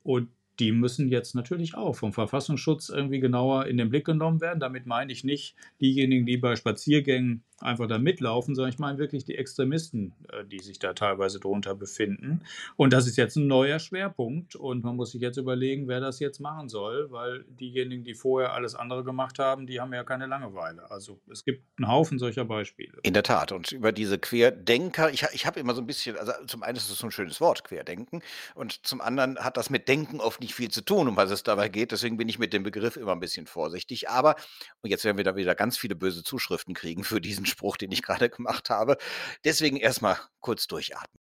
Und 0.02 0.28
die 0.62 0.70
müssen 0.70 1.08
jetzt 1.08 1.34
natürlich 1.34 1.74
auch 1.74 1.96
vom 1.96 2.12
Verfassungsschutz 2.12 2.88
irgendwie 2.88 3.18
genauer 3.18 3.66
in 3.66 3.78
den 3.78 3.90
Blick 3.90 4.04
genommen 4.04 4.40
werden. 4.40 4.60
Damit 4.60 4.86
meine 4.86 5.10
ich 5.10 5.24
nicht 5.24 5.56
diejenigen, 5.80 6.24
die 6.24 6.36
bei 6.36 6.54
Spaziergängen 6.54 7.42
einfach 7.62 7.86
da 7.86 7.98
mitlaufen, 7.98 8.54
sondern 8.54 8.72
ich 8.72 8.78
meine 8.78 8.98
wirklich 8.98 9.24
die 9.24 9.36
Extremisten, 9.36 10.12
äh, 10.30 10.44
die 10.44 10.60
sich 10.60 10.78
da 10.78 10.92
teilweise 10.92 11.40
drunter 11.40 11.74
befinden. 11.74 12.42
Und 12.76 12.92
das 12.92 13.06
ist 13.06 13.16
jetzt 13.16 13.36
ein 13.36 13.46
neuer 13.46 13.78
Schwerpunkt 13.78 14.56
und 14.56 14.84
man 14.84 14.96
muss 14.96 15.12
sich 15.12 15.20
jetzt 15.20 15.36
überlegen, 15.36 15.88
wer 15.88 16.00
das 16.00 16.20
jetzt 16.20 16.40
machen 16.40 16.68
soll, 16.68 17.10
weil 17.10 17.44
diejenigen, 17.48 18.04
die 18.04 18.14
vorher 18.14 18.52
alles 18.52 18.74
andere 18.74 19.04
gemacht 19.04 19.38
haben, 19.38 19.66
die 19.66 19.80
haben 19.80 19.92
ja 19.92 20.04
keine 20.04 20.26
Langeweile. 20.26 20.90
Also 20.90 21.20
es 21.30 21.44
gibt 21.44 21.62
einen 21.78 21.88
Haufen 21.88 22.18
solcher 22.18 22.44
Beispiele. 22.44 22.98
In 23.02 23.14
der 23.14 23.22
Tat. 23.22 23.52
Und 23.52 23.72
über 23.72 23.92
diese 23.92 24.18
Querdenker, 24.18 25.10
ich, 25.10 25.24
ich 25.32 25.46
habe 25.46 25.60
immer 25.60 25.74
so 25.74 25.80
ein 25.80 25.86
bisschen, 25.86 26.16
also 26.16 26.32
zum 26.46 26.62
einen 26.62 26.76
ist 26.76 26.90
es 26.90 26.98
so 26.98 27.06
ein 27.06 27.10
schönes 27.10 27.40
Wort, 27.40 27.64
Querdenken, 27.64 28.22
und 28.54 28.86
zum 28.86 29.00
anderen 29.00 29.38
hat 29.38 29.56
das 29.56 29.70
mit 29.70 29.88
Denken 29.88 30.20
oft 30.20 30.40
nicht 30.40 30.54
viel 30.54 30.70
zu 30.70 30.82
tun, 30.82 31.08
um 31.08 31.16
was 31.16 31.30
es 31.30 31.42
dabei 31.42 31.68
geht. 31.68 31.92
Deswegen 31.92 32.16
bin 32.16 32.28
ich 32.28 32.38
mit 32.38 32.52
dem 32.52 32.62
Begriff 32.62 32.96
immer 32.96 33.12
ein 33.12 33.20
bisschen 33.20 33.46
vorsichtig. 33.46 34.08
Aber, 34.08 34.36
und 34.80 34.90
jetzt 34.90 35.04
werden 35.04 35.16
wir 35.16 35.24
da 35.24 35.36
wieder 35.36 35.54
ganz 35.54 35.76
viele 35.76 35.94
böse 35.94 36.22
Zuschriften 36.22 36.74
kriegen 36.74 37.04
für 37.04 37.20
diesen 37.20 37.46
Spruch, 37.52 37.76
den 37.76 37.92
ich 37.92 38.02
gerade 38.02 38.28
gemacht 38.28 38.70
habe. 38.70 38.96
Deswegen 39.44 39.76
erstmal 39.76 40.18
kurz 40.40 40.66
durchatmen. 40.66 41.22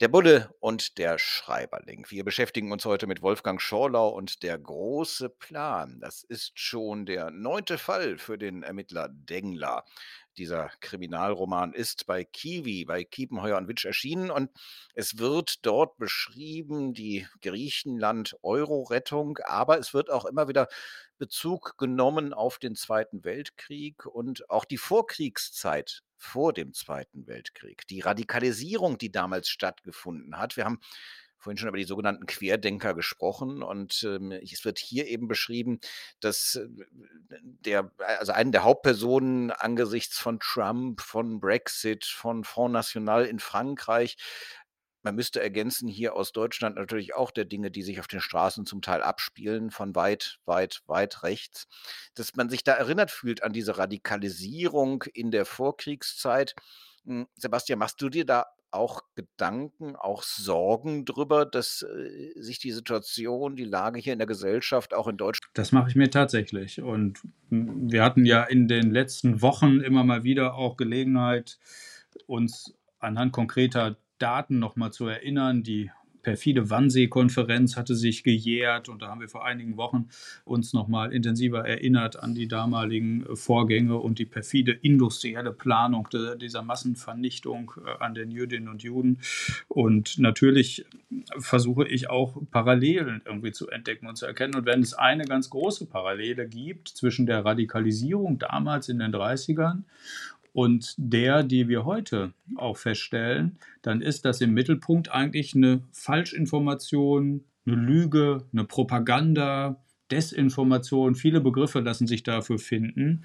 Der 0.00 0.08
Bulle 0.08 0.54
und 0.60 0.96
der 0.96 1.18
Schreiberling. 1.18 2.06
Wir 2.08 2.24
beschäftigen 2.24 2.72
uns 2.72 2.86
heute 2.86 3.06
mit 3.06 3.20
Wolfgang 3.20 3.60
Schorlau 3.60 4.08
und 4.08 4.42
der 4.42 4.58
große 4.58 5.28
Plan. 5.28 5.98
Das 6.00 6.22
ist 6.22 6.58
schon 6.58 7.04
der 7.04 7.30
neunte 7.30 7.76
Fall 7.76 8.16
für 8.16 8.38
den 8.38 8.62
Ermittler 8.62 9.10
Dengler. 9.10 9.84
Dieser 10.36 10.70
Kriminalroman 10.80 11.72
ist 11.72 12.06
bei 12.06 12.24
Kiwi, 12.24 12.84
bei 12.84 13.04
Kiepenheuer 13.04 13.56
und 13.56 13.68
Witsch 13.68 13.84
erschienen 13.84 14.30
und 14.30 14.50
es 14.94 15.18
wird 15.18 15.66
dort 15.66 15.96
beschrieben, 15.98 16.94
die 16.94 17.26
Griechenland-Euro-Rettung, 17.42 19.38
aber 19.44 19.78
es 19.78 19.92
wird 19.92 20.10
auch 20.10 20.24
immer 20.24 20.48
wieder 20.48 20.68
Bezug 21.18 21.76
genommen 21.78 22.32
auf 22.32 22.58
den 22.58 22.74
Zweiten 22.74 23.24
Weltkrieg 23.24 24.06
und 24.06 24.48
auch 24.50 24.64
die 24.64 24.78
Vorkriegszeit 24.78 26.02
vor 26.16 26.52
dem 26.52 26.72
Zweiten 26.72 27.26
Weltkrieg. 27.26 27.86
Die 27.88 28.00
Radikalisierung, 28.00 28.98
die 28.98 29.10
damals 29.10 29.48
stattgefunden 29.48 30.38
hat. 30.38 30.56
Wir 30.56 30.64
haben 30.64 30.80
vorhin 31.40 31.56
schon 31.56 31.68
über 31.68 31.78
die 31.78 31.84
sogenannten 31.84 32.26
Querdenker 32.26 32.94
gesprochen 32.94 33.62
und 33.62 34.02
ähm, 34.04 34.30
es 34.30 34.64
wird 34.64 34.78
hier 34.78 35.08
eben 35.08 35.26
beschrieben, 35.26 35.80
dass 36.20 36.56
äh, 36.56 36.68
der, 37.30 37.90
also 37.98 38.32
eine 38.32 38.50
der 38.50 38.62
Hauptpersonen 38.62 39.50
angesichts 39.50 40.18
von 40.18 40.38
Trump, 40.38 41.00
von 41.00 41.40
Brexit, 41.40 42.04
von 42.04 42.44
Front 42.44 42.74
National 42.74 43.24
in 43.24 43.40
Frankreich, 43.40 44.16
man 45.02 45.14
müsste 45.14 45.40
ergänzen, 45.40 45.88
hier 45.88 46.14
aus 46.14 46.32
Deutschland 46.32 46.76
natürlich 46.76 47.14
auch 47.14 47.30
der 47.30 47.46
Dinge, 47.46 47.70
die 47.70 47.82
sich 47.82 48.00
auf 48.00 48.06
den 48.06 48.20
Straßen 48.20 48.66
zum 48.66 48.82
Teil 48.82 49.02
abspielen, 49.02 49.70
von 49.70 49.94
weit, 49.94 50.38
weit, 50.44 50.82
weit 50.86 51.22
rechts, 51.22 51.66
dass 52.14 52.36
man 52.36 52.50
sich 52.50 52.64
da 52.64 52.74
erinnert 52.74 53.10
fühlt 53.10 53.42
an 53.42 53.52
diese 53.52 53.78
Radikalisierung 53.78 55.04
in 55.14 55.30
der 55.30 55.46
Vorkriegszeit. 55.46 56.54
Hm, 57.06 57.26
Sebastian, 57.34 57.78
machst 57.78 58.00
du 58.02 58.10
dir 58.10 58.26
da 58.26 58.46
auch 58.72 59.02
Gedanken, 59.14 59.96
auch 59.96 60.22
Sorgen 60.22 61.04
drüber, 61.04 61.44
dass 61.46 61.82
äh, 61.82 62.40
sich 62.40 62.58
die 62.58 62.72
Situation, 62.72 63.56
die 63.56 63.64
Lage 63.64 63.98
hier 63.98 64.12
in 64.12 64.18
der 64.18 64.28
Gesellschaft 64.28 64.94
auch 64.94 65.08
in 65.08 65.16
Deutschland. 65.16 65.50
Das 65.54 65.72
mache 65.72 65.90
ich 65.90 65.96
mir 65.96 66.10
tatsächlich. 66.10 66.80
Und 66.80 67.20
wir 67.50 68.04
hatten 68.04 68.24
ja 68.24 68.44
in 68.44 68.68
den 68.68 68.90
letzten 68.90 69.42
Wochen 69.42 69.80
immer 69.80 70.04
mal 70.04 70.24
wieder 70.24 70.54
auch 70.54 70.76
Gelegenheit, 70.76 71.58
uns 72.26 72.74
anhand 72.98 73.32
konkreter 73.32 73.96
Daten 74.18 74.58
nochmal 74.58 74.92
zu 74.92 75.06
erinnern. 75.06 75.62
Die 75.62 75.90
perfide 76.22 76.70
Wannsee-Konferenz 76.70 77.76
hatte 77.76 77.94
sich 77.94 78.24
gejährt 78.24 78.88
und 78.88 79.02
da 79.02 79.08
haben 79.08 79.20
wir 79.20 79.28
vor 79.28 79.44
einigen 79.44 79.76
Wochen 79.76 80.08
uns 80.44 80.72
nochmal 80.72 81.12
intensiver 81.12 81.66
erinnert 81.66 82.22
an 82.22 82.34
die 82.34 82.48
damaligen 82.48 83.26
äh, 83.26 83.36
Vorgänge 83.36 83.96
und 83.96 84.18
die 84.18 84.26
perfide 84.26 84.72
industrielle 84.72 85.52
Planung 85.52 86.08
dieser 86.40 86.62
Massenvernichtung 86.62 87.72
äh, 87.84 88.02
an 88.02 88.14
den 88.14 88.30
Jüdinnen 88.30 88.68
und 88.68 88.82
Juden. 88.82 89.18
Und 89.68 90.18
natürlich 90.18 90.84
versuche 91.38 91.86
ich 91.86 92.10
auch 92.10 92.36
Parallelen 92.50 93.22
irgendwie 93.24 93.52
zu 93.52 93.68
entdecken 93.68 94.06
und 94.06 94.16
zu 94.16 94.26
erkennen. 94.26 94.54
Und 94.54 94.66
wenn 94.66 94.80
es 94.80 94.94
eine 94.94 95.24
ganz 95.24 95.50
große 95.50 95.86
Parallele 95.86 96.48
gibt 96.48 96.88
zwischen 96.88 97.26
der 97.26 97.44
Radikalisierung 97.44 98.38
damals 98.38 98.88
in 98.88 98.98
den 98.98 99.12
30ern 99.12 99.82
und 100.52 100.94
der, 100.96 101.42
die 101.42 101.68
wir 101.68 101.84
heute 101.84 102.32
auch 102.56 102.76
feststellen, 102.76 103.58
dann 103.82 104.00
ist 104.02 104.24
das 104.24 104.40
im 104.40 104.52
Mittelpunkt 104.52 105.10
eigentlich 105.10 105.54
eine 105.54 105.82
Falschinformation, 105.92 107.44
eine 107.66 107.76
Lüge, 107.76 108.44
eine 108.52 108.64
Propaganda, 108.64 109.80
Desinformation, 110.10 111.14
viele 111.14 111.40
Begriffe 111.40 111.80
lassen 111.80 112.06
sich 112.06 112.22
dafür 112.22 112.58
finden, 112.58 113.22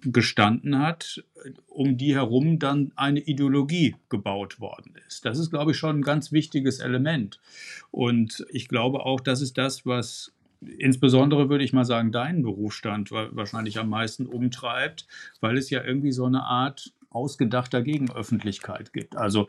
gestanden 0.00 0.78
hat, 0.78 1.22
um 1.66 1.96
die 1.96 2.14
herum 2.14 2.58
dann 2.58 2.92
eine 2.96 3.20
Ideologie 3.20 3.96
gebaut 4.08 4.60
worden 4.60 4.94
ist. 5.06 5.24
Das 5.24 5.38
ist, 5.38 5.50
glaube 5.50 5.72
ich, 5.72 5.76
schon 5.76 5.98
ein 5.98 6.02
ganz 6.02 6.32
wichtiges 6.32 6.78
Element. 6.80 7.40
Und 7.90 8.46
ich 8.50 8.68
glaube 8.68 9.00
auch, 9.00 9.20
das 9.20 9.42
ist 9.42 9.58
das, 9.58 9.84
was 9.84 10.32
insbesondere 10.78 11.48
würde 11.48 11.64
ich 11.64 11.72
mal 11.72 11.84
sagen, 11.84 12.12
deinen 12.12 12.42
Berufsstand 12.42 13.10
wahrscheinlich 13.10 13.78
am 13.78 13.88
meisten 13.88 14.26
umtreibt, 14.26 15.06
weil 15.40 15.56
es 15.56 15.70
ja 15.70 15.82
irgendwie 15.82 16.12
so 16.12 16.24
eine 16.24 16.44
Art 16.44 16.92
ausgedachter 17.10 17.82
Gegenöffentlichkeit 17.82 18.92
gibt. 18.92 19.16
Also 19.16 19.48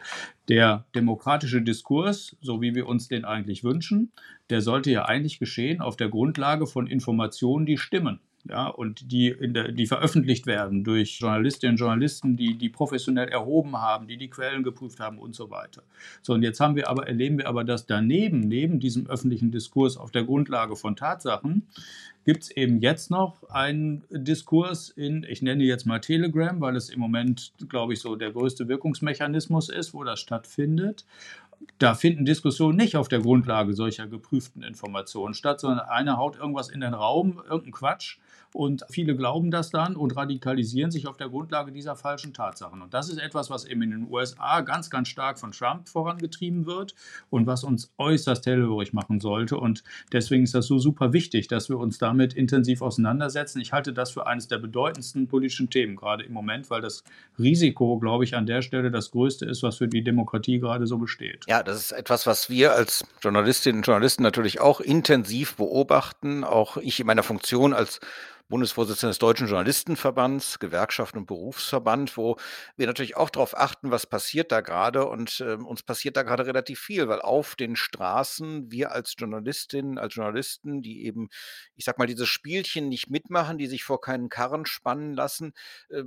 der 0.49 0.85
demokratische 0.95 1.61
Diskurs, 1.61 2.35
so 2.41 2.61
wie 2.61 2.75
wir 2.75 2.87
uns 2.87 3.07
den 3.07 3.25
eigentlich 3.25 3.63
wünschen, 3.63 4.11
der 4.49 4.61
sollte 4.61 4.91
ja 4.91 5.05
eigentlich 5.05 5.39
geschehen 5.39 5.81
auf 5.81 5.95
der 5.95 6.09
Grundlage 6.09 6.67
von 6.67 6.87
Informationen, 6.87 7.65
die 7.65 7.77
stimmen 7.77 8.19
ja, 8.49 8.67
und 8.67 9.11
die, 9.11 9.35
der, 9.39 9.71
die 9.71 9.85
veröffentlicht 9.85 10.45
werden 10.45 10.83
durch 10.83 11.19
Journalistinnen 11.19 11.75
und 11.75 11.79
Journalisten, 11.79 12.35
die 12.35 12.57
die 12.57 12.69
professionell 12.69 13.29
erhoben 13.29 13.77
haben, 13.77 14.07
die 14.07 14.17
die 14.17 14.29
Quellen 14.29 14.63
geprüft 14.63 14.99
haben 14.99 15.17
und 15.17 15.33
so 15.33 15.49
weiter. 15.49 15.83
So, 16.21 16.33
und 16.33 16.43
jetzt 16.43 16.59
haben 16.59 16.75
wir 16.75 16.89
aber, 16.89 17.07
erleben 17.07 17.37
wir 17.37 17.47
aber, 17.47 17.63
dass 17.63 17.85
daneben, 17.85 18.41
neben 18.41 18.79
diesem 18.81 19.07
öffentlichen 19.07 19.51
Diskurs 19.51 19.95
auf 19.95 20.11
der 20.11 20.25
Grundlage 20.25 20.75
von 20.75 20.97
Tatsachen, 20.97 21.67
gibt 22.25 22.43
es 22.43 22.51
eben 22.51 22.79
jetzt 22.79 23.11
noch 23.11 23.43
einen 23.49 24.03
Diskurs 24.09 24.89
in, 24.89 25.25
ich 25.27 25.41
nenne 25.41 25.63
jetzt 25.63 25.85
mal 25.85 25.99
Telegram, 25.99 26.59
weil 26.61 26.75
es 26.75 26.89
im 26.89 26.99
Moment, 26.99 27.53
glaube 27.69 27.93
ich, 27.93 27.99
so 27.99 28.15
der 28.15 28.31
größte 28.31 28.67
Wirkungsmechanismus 28.67 29.69
ist, 29.69 29.93
wo 29.93 30.03
das 30.03 30.19
stattfindet 30.19 31.05
da 31.79 31.95
finden 31.95 32.25
Diskussionen 32.25 32.77
nicht 32.77 32.95
auf 32.95 33.07
der 33.07 33.19
Grundlage 33.19 33.73
solcher 33.73 34.07
geprüften 34.07 34.63
Informationen 34.63 35.33
statt, 35.33 35.59
sondern 35.59 35.87
einer 35.87 36.17
haut 36.17 36.37
irgendwas 36.37 36.69
in 36.69 36.81
den 36.81 36.93
Raum, 36.93 37.41
irgendein 37.47 37.71
Quatsch 37.71 38.17
und 38.53 38.83
viele 38.89 39.15
glauben 39.15 39.51
das 39.51 39.69
dann 39.69 39.95
und 39.95 40.15
radikalisieren 40.15 40.91
sich 40.91 41.07
auf 41.07 41.17
der 41.17 41.29
Grundlage 41.29 41.71
dieser 41.71 41.95
falschen 41.95 42.33
Tatsachen. 42.33 42.81
Und 42.81 42.93
das 42.93 43.09
ist 43.09 43.17
etwas, 43.17 43.49
was 43.49 43.65
eben 43.65 43.81
in 43.81 43.91
den 43.91 44.07
USA 44.09 44.61
ganz, 44.61 44.89
ganz 44.89 45.07
stark 45.07 45.39
von 45.39 45.51
Trump 45.51 45.89
vorangetrieben 45.89 46.65
wird 46.65 46.95
und 47.29 47.47
was 47.47 47.63
uns 47.63 47.91
äußerst 47.97 48.45
hellhörig 48.45 48.93
machen 48.93 49.19
sollte. 49.19 49.57
Und 49.57 49.83
deswegen 50.11 50.43
ist 50.43 50.53
das 50.53 50.67
so 50.67 50.79
super 50.79 51.13
wichtig, 51.13 51.47
dass 51.47 51.69
wir 51.69 51.77
uns 51.77 51.97
damit 51.97 52.33
intensiv 52.33 52.81
auseinandersetzen. 52.81 53.59
Ich 53.59 53.73
halte 53.73 53.93
das 53.93 54.11
für 54.11 54.27
eines 54.27 54.47
der 54.47 54.57
bedeutendsten 54.57 55.27
politischen 55.27 55.69
Themen 55.69 55.95
gerade 55.95 56.23
im 56.23 56.33
Moment, 56.33 56.69
weil 56.69 56.81
das 56.81 57.03
Risiko, 57.39 57.97
glaube 57.99 58.23
ich, 58.23 58.35
an 58.35 58.45
der 58.45 58.61
Stelle 58.61 58.91
das 58.91 59.11
größte 59.11 59.45
ist, 59.45 59.63
was 59.63 59.77
für 59.77 59.87
die 59.87 60.03
Demokratie 60.03 60.59
gerade 60.59 60.87
so 60.87 60.97
besteht. 60.97 61.45
Ja, 61.47 61.63
das 61.63 61.77
ist 61.77 61.91
etwas, 61.91 62.27
was 62.27 62.49
wir 62.49 62.73
als 62.73 63.05
Journalistinnen 63.21 63.79
und 63.79 63.87
Journalisten 63.87 64.23
natürlich 64.23 64.61
auch 64.61 64.79
intensiv 64.79 65.55
beobachten. 65.55 66.43
Auch 66.43 66.77
ich 66.77 66.99
in 66.99 67.07
meiner 67.07 67.23
Funktion 67.23 67.73
als 67.73 67.99
Bundesvorsitzender 68.49 69.11
des 69.11 69.19
Deutschen 69.19 69.47
Journalistenverbands, 69.47 70.59
Gewerkschaft 70.59 71.15
und 71.15 71.25
Berufsverband, 71.25 72.17
wo 72.17 72.37
wir 72.75 72.87
natürlich 72.87 73.17
auch 73.17 73.29
darauf 73.29 73.57
achten, 73.57 73.91
was 73.91 74.05
passiert 74.05 74.51
da 74.51 74.61
gerade. 74.61 75.07
Und 75.07 75.39
äh, 75.41 75.53
uns 75.55 75.83
passiert 75.83 76.17
da 76.17 76.23
gerade 76.23 76.45
relativ 76.45 76.79
viel, 76.79 77.07
weil 77.07 77.21
auf 77.21 77.55
den 77.55 77.75
Straßen 77.75 78.71
wir 78.71 78.91
als 78.91 79.15
Journalistinnen, 79.17 79.97
als 79.97 80.15
Journalisten, 80.15 80.81
die 80.81 81.05
eben, 81.05 81.29
ich 81.75 81.85
sag 81.85 81.97
mal, 81.97 82.07
diese 82.07 82.25
Spielchen 82.25 82.89
nicht 82.89 83.09
mitmachen, 83.09 83.57
die 83.57 83.67
sich 83.67 83.83
vor 83.83 84.01
keinen 84.01 84.29
Karren 84.29 84.65
spannen 84.65 85.13
lassen, 85.13 85.53
äh, 85.89 86.03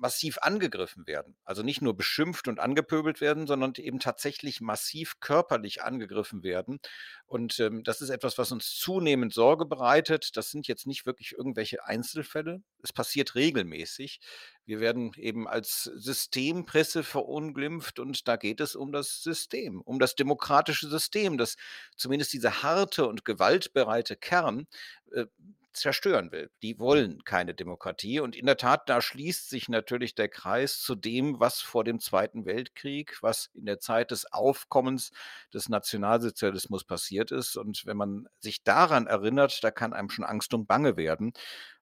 massiv 0.00 0.38
angegriffen 0.40 1.06
werden. 1.06 1.36
Also 1.44 1.62
nicht 1.62 1.82
nur 1.82 1.96
beschimpft 1.96 2.48
und 2.48 2.58
angepöbelt 2.58 3.20
werden, 3.20 3.46
sondern 3.46 3.74
eben 3.76 4.00
tatsächlich 4.00 4.60
massiv 4.60 5.20
körperlich 5.20 5.82
angegriffen 5.82 6.42
werden. 6.42 6.80
Und 7.26 7.60
ähm, 7.60 7.84
das 7.84 8.00
ist 8.00 8.08
etwas, 8.08 8.38
was 8.38 8.50
uns 8.50 8.74
zunehmend 8.76 9.34
Sorge 9.34 9.66
bereitet. 9.66 10.36
Das 10.36 10.50
sind 10.50 10.66
jetzt 10.66 10.86
nicht 10.86 11.06
wirklich 11.06 11.32
irgendwelche 11.32 11.84
Einzelfälle. 11.84 12.62
Es 12.82 12.92
passiert 12.92 13.34
regelmäßig. 13.34 14.20
Wir 14.64 14.80
werden 14.80 15.12
eben 15.16 15.46
als 15.46 15.84
Systempresse 15.84 17.04
verunglimpft 17.04 17.98
und 17.98 18.26
da 18.26 18.36
geht 18.36 18.60
es 18.60 18.74
um 18.74 18.92
das 18.92 19.22
System, 19.22 19.82
um 19.82 19.98
das 19.98 20.14
demokratische 20.14 20.88
System, 20.88 21.36
das 21.36 21.56
zumindest 21.96 22.32
diese 22.32 22.62
harte 22.62 23.06
und 23.06 23.24
gewaltbereite 23.24 24.16
Kern 24.16 24.66
äh, 25.12 25.26
zerstören 25.72 26.32
will. 26.32 26.50
Die 26.62 26.78
wollen 26.78 27.24
keine 27.24 27.54
Demokratie. 27.54 28.20
Und 28.20 28.36
in 28.36 28.46
der 28.46 28.56
Tat, 28.56 28.88
da 28.88 29.00
schließt 29.00 29.48
sich 29.48 29.68
natürlich 29.68 30.14
der 30.14 30.28
Kreis 30.28 30.80
zu 30.80 30.94
dem, 30.94 31.40
was 31.40 31.60
vor 31.60 31.84
dem 31.84 32.00
Zweiten 32.00 32.44
Weltkrieg, 32.46 33.18
was 33.22 33.50
in 33.54 33.66
der 33.66 33.78
Zeit 33.78 34.10
des 34.10 34.32
Aufkommens 34.32 35.12
des 35.54 35.68
Nationalsozialismus 35.68 36.84
passiert 36.84 37.30
ist. 37.30 37.56
Und 37.56 37.86
wenn 37.86 37.96
man 37.96 38.26
sich 38.38 38.62
daran 38.62 39.06
erinnert, 39.06 39.62
da 39.62 39.70
kann 39.70 39.92
einem 39.92 40.10
schon 40.10 40.24
Angst 40.24 40.54
und 40.54 40.66
Bange 40.66 40.96
werden. 40.96 41.32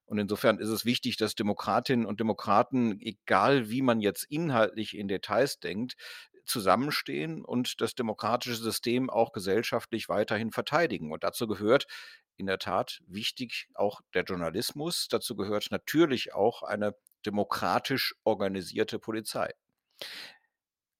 Und 0.09 0.17
insofern 0.17 0.57
ist 0.57 0.69
es 0.69 0.85
wichtig, 0.85 1.17
dass 1.17 1.35
Demokratinnen 1.35 2.07
und 2.07 2.19
Demokraten, 2.19 2.99
egal 2.99 3.69
wie 3.69 3.83
man 3.83 4.01
jetzt 4.01 4.23
inhaltlich 4.23 4.97
in 4.97 5.07
Details 5.07 5.59
denkt, 5.59 5.95
zusammenstehen 6.49 7.45
und 7.45 7.81
das 7.81 7.95
demokratische 7.95 8.55
System 8.55 9.09
auch 9.09 9.31
gesellschaftlich 9.31 10.09
weiterhin 10.09 10.51
verteidigen. 10.51 11.11
Und 11.11 11.23
dazu 11.23 11.47
gehört 11.47 11.85
in 12.37 12.45
der 12.45 12.57
Tat 12.57 13.01
wichtig 13.05 13.67
auch 13.75 14.01
der 14.13 14.23
Journalismus. 14.23 15.07
Dazu 15.09 15.35
gehört 15.35 15.67
natürlich 15.71 16.33
auch 16.33 16.63
eine 16.63 16.95
demokratisch 17.25 18.15
organisierte 18.23 18.97
Polizei. 18.97 19.53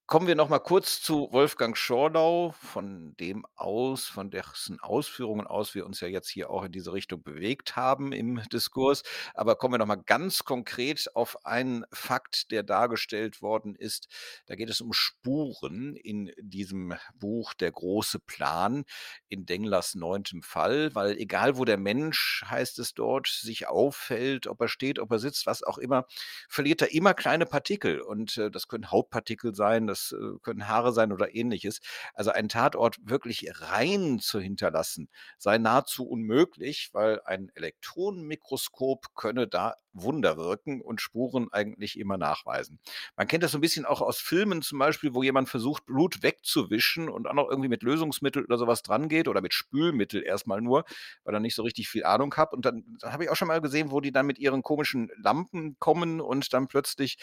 Kommen 0.10 0.26
wir 0.26 0.34
noch 0.34 0.50
mal 0.50 0.58
kurz 0.58 1.04
zu 1.04 1.32
Wolfgang 1.34 1.78
Schorlau, 1.78 2.56
von 2.60 3.16
dem 3.20 3.46
aus 3.56 4.08
von 4.08 4.32
dessen 4.32 4.80
Ausführungen 4.80 5.46
aus 5.46 5.76
wir 5.76 5.86
uns 5.86 6.00
ja 6.00 6.08
jetzt 6.08 6.30
hier 6.30 6.50
auch 6.50 6.64
in 6.64 6.72
diese 6.72 6.94
Richtung 6.94 7.22
bewegt 7.22 7.76
haben 7.76 8.12
im 8.12 8.42
Diskurs. 8.52 9.04
Aber 9.36 9.56
kommen 9.56 9.76
wir 9.76 9.78
noch 9.78 9.86
mal 9.86 10.02
ganz 10.04 10.46
konkret 10.46 11.16
auf 11.16 11.46
einen 11.46 11.86
Fakt, 11.94 12.50
der 12.50 12.64
dargestellt 12.64 13.44
worden 13.44 13.76
ist. 13.76 14.08
Da 14.48 14.56
geht 14.56 14.72
es 14.72 14.82
um 14.82 14.94
Spuren 14.94 15.96
in 15.96 16.32
diesem 16.40 16.96
Buch 17.14 17.54
Der 17.54 17.72
große 17.72 18.18
Plan 18.18 18.86
in 19.28 19.46
Denglers 19.46 19.94
neuntem 19.94 20.42
Fall, 20.42 20.96
weil 20.96 21.18
egal 21.20 21.56
wo 21.56 21.66
der 21.66 21.78
Mensch, 21.78 22.44
heißt 22.50 22.80
es 22.80 22.96
dort, 22.96 23.28
sich 23.28 23.68
auffällt, 23.68 24.48
ob 24.48 24.60
er 24.60 24.70
steht, 24.70 24.98
ob 24.98 25.12
er 25.12 25.20
sitzt, 25.20 25.46
was 25.46 25.62
auch 25.62 25.78
immer, 25.78 26.08
verliert 26.48 26.82
er 26.82 26.92
immer 26.96 27.14
kleine 27.14 27.46
Partikel 27.46 28.02
und, 28.02 28.40
äh, 28.40 28.50
das 28.50 28.68
können 28.68 28.90
Hautpartikel 28.90 29.54
sein, 29.54 29.86
das 29.86 29.99
das 30.00 30.16
äh, 30.20 30.40
können 30.42 30.68
Haare 30.68 30.94
sein 30.94 31.12
oder 31.12 31.36
ähnliches. 31.36 31.80
Also 32.14 32.32
einen 32.32 32.50
Tatort 32.50 32.98
wirklich 33.04 33.50
rein 33.62 34.20
zu 34.20 34.40
hinterlassen, 34.40 35.10
sei 35.38 35.58
nahezu 35.58 36.08
unmöglich, 36.08 36.90
weil 36.94 37.22
ein 37.26 37.52
Elektronenmikroskop 37.56 39.16
könne 39.16 39.48
da 39.48 39.76
Wunder 39.94 40.38
wirken 40.38 40.82
und 40.82 41.02
Spuren 41.02 41.52
eigentlich 41.52 42.00
immer 42.00 42.18
nachweisen. 42.18 42.80
Man 43.18 43.28
kennt 43.28 43.44
das 43.44 43.52
so 43.52 43.58
ein 43.58 43.62
bisschen 43.62 43.86
auch 43.86 44.02
aus 44.02 44.20
Filmen 44.20 44.62
zum 44.62 44.80
Beispiel, 44.80 45.14
wo 45.14 45.24
jemand 45.24 45.50
versucht, 45.50 45.86
Blut 45.86 46.22
wegzuwischen 46.22 47.10
und 47.10 47.28
auch 47.28 47.34
noch 47.34 47.50
irgendwie 47.50 47.70
mit 47.70 47.84
Lösungsmittel 47.84 48.44
oder 48.44 48.58
sowas 48.58 48.84
dran 48.84 49.10
geht 49.10 49.28
oder 49.28 49.42
mit 49.42 49.54
Spülmittel 49.54 50.24
erstmal 50.24 50.62
nur, 50.62 50.86
weil 51.24 51.34
er 51.34 51.40
nicht 51.40 51.56
so 51.56 51.64
richtig 51.64 51.90
viel 51.90 52.04
Ahnung 52.04 52.34
hat. 52.36 52.54
Und 52.54 52.66
dann, 52.66 52.84
dann 53.00 53.12
habe 53.14 53.24
ich 53.24 53.30
auch 53.30 53.36
schon 53.36 53.48
mal 53.48 53.62
gesehen, 53.62 53.92
wo 53.92 54.00
die 54.00 54.12
dann 54.12 54.28
mit 54.28 54.38
ihren 54.38 54.62
komischen 54.62 55.10
Lampen 55.18 55.78
kommen 55.80 56.22
und 56.22 56.54
dann 56.54 56.68
plötzlich 56.68 57.18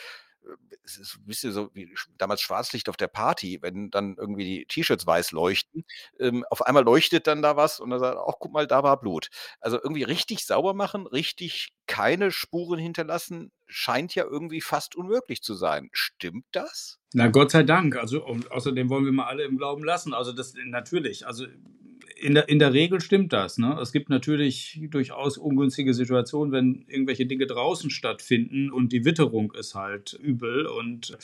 es 0.84 0.98
ist 0.98 1.16
ein 1.16 1.26
bisschen 1.26 1.52
so 1.52 1.70
wie 1.74 1.92
damals 2.18 2.40
Schwarzlicht 2.40 2.88
auf 2.88 2.96
der 2.96 3.08
Party, 3.08 3.58
wenn 3.62 3.90
dann 3.90 4.16
irgendwie 4.18 4.44
die 4.44 4.66
T-Shirts 4.66 5.06
weiß 5.06 5.32
leuchten. 5.32 5.84
Ähm, 6.18 6.44
auf 6.50 6.62
einmal 6.66 6.84
leuchtet 6.84 7.26
dann 7.26 7.42
da 7.42 7.56
was 7.56 7.80
und 7.80 7.90
dann 7.90 8.00
sagt, 8.00 8.18
ach 8.18 8.34
guck 8.38 8.52
mal, 8.52 8.66
da 8.66 8.82
war 8.82 8.98
Blut. 9.00 9.28
Also 9.60 9.78
irgendwie 9.82 10.04
richtig 10.04 10.44
sauber 10.44 10.74
machen, 10.74 11.06
richtig 11.06 11.72
keine 11.86 12.30
Spuren 12.30 12.78
hinterlassen, 12.78 13.52
scheint 13.66 14.14
ja 14.14 14.24
irgendwie 14.24 14.60
fast 14.60 14.96
unmöglich 14.96 15.42
zu 15.42 15.54
sein. 15.54 15.88
Stimmt 15.92 16.46
das? 16.52 16.98
Na 17.12 17.28
Gott 17.28 17.50
sei 17.50 17.62
Dank. 17.62 17.96
Also 17.96 18.24
und 18.24 18.50
außerdem 18.50 18.88
wollen 18.88 19.04
wir 19.04 19.12
mal 19.12 19.26
alle 19.26 19.44
im 19.44 19.56
Glauben 19.56 19.84
lassen. 19.84 20.14
Also 20.14 20.32
das 20.32 20.54
natürlich. 20.64 21.26
Also 21.26 21.46
in 22.14 22.34
der, 22.34 22.48
in 22.48 22.58
der 22.58 22.72
Regel 22.72 23.00
stimmt 23.00 23.32
das. 23.32 23.58
Ne? 23.58 23.78
Es 23.80 23.92
gibt 23.92 24.08
natürlich 24.08 24.80
durchaus 24.90 25.36
ungünstige 25.38 25.92
Situationen, 25.94 26.52
wenn 26.52 26.84
irgendwelche 26.88 27.26
Dinge 27.26 27.46
draußen 27.46 27.90
stattfinden 27.90 28.70
und 28.70 28.92
die 28.92 29.04
Witterung 29.04 29.52
ist 29.52 29.74
halt 29.74 30.14
übel. 30.14 30.66
Und 30.66 31.16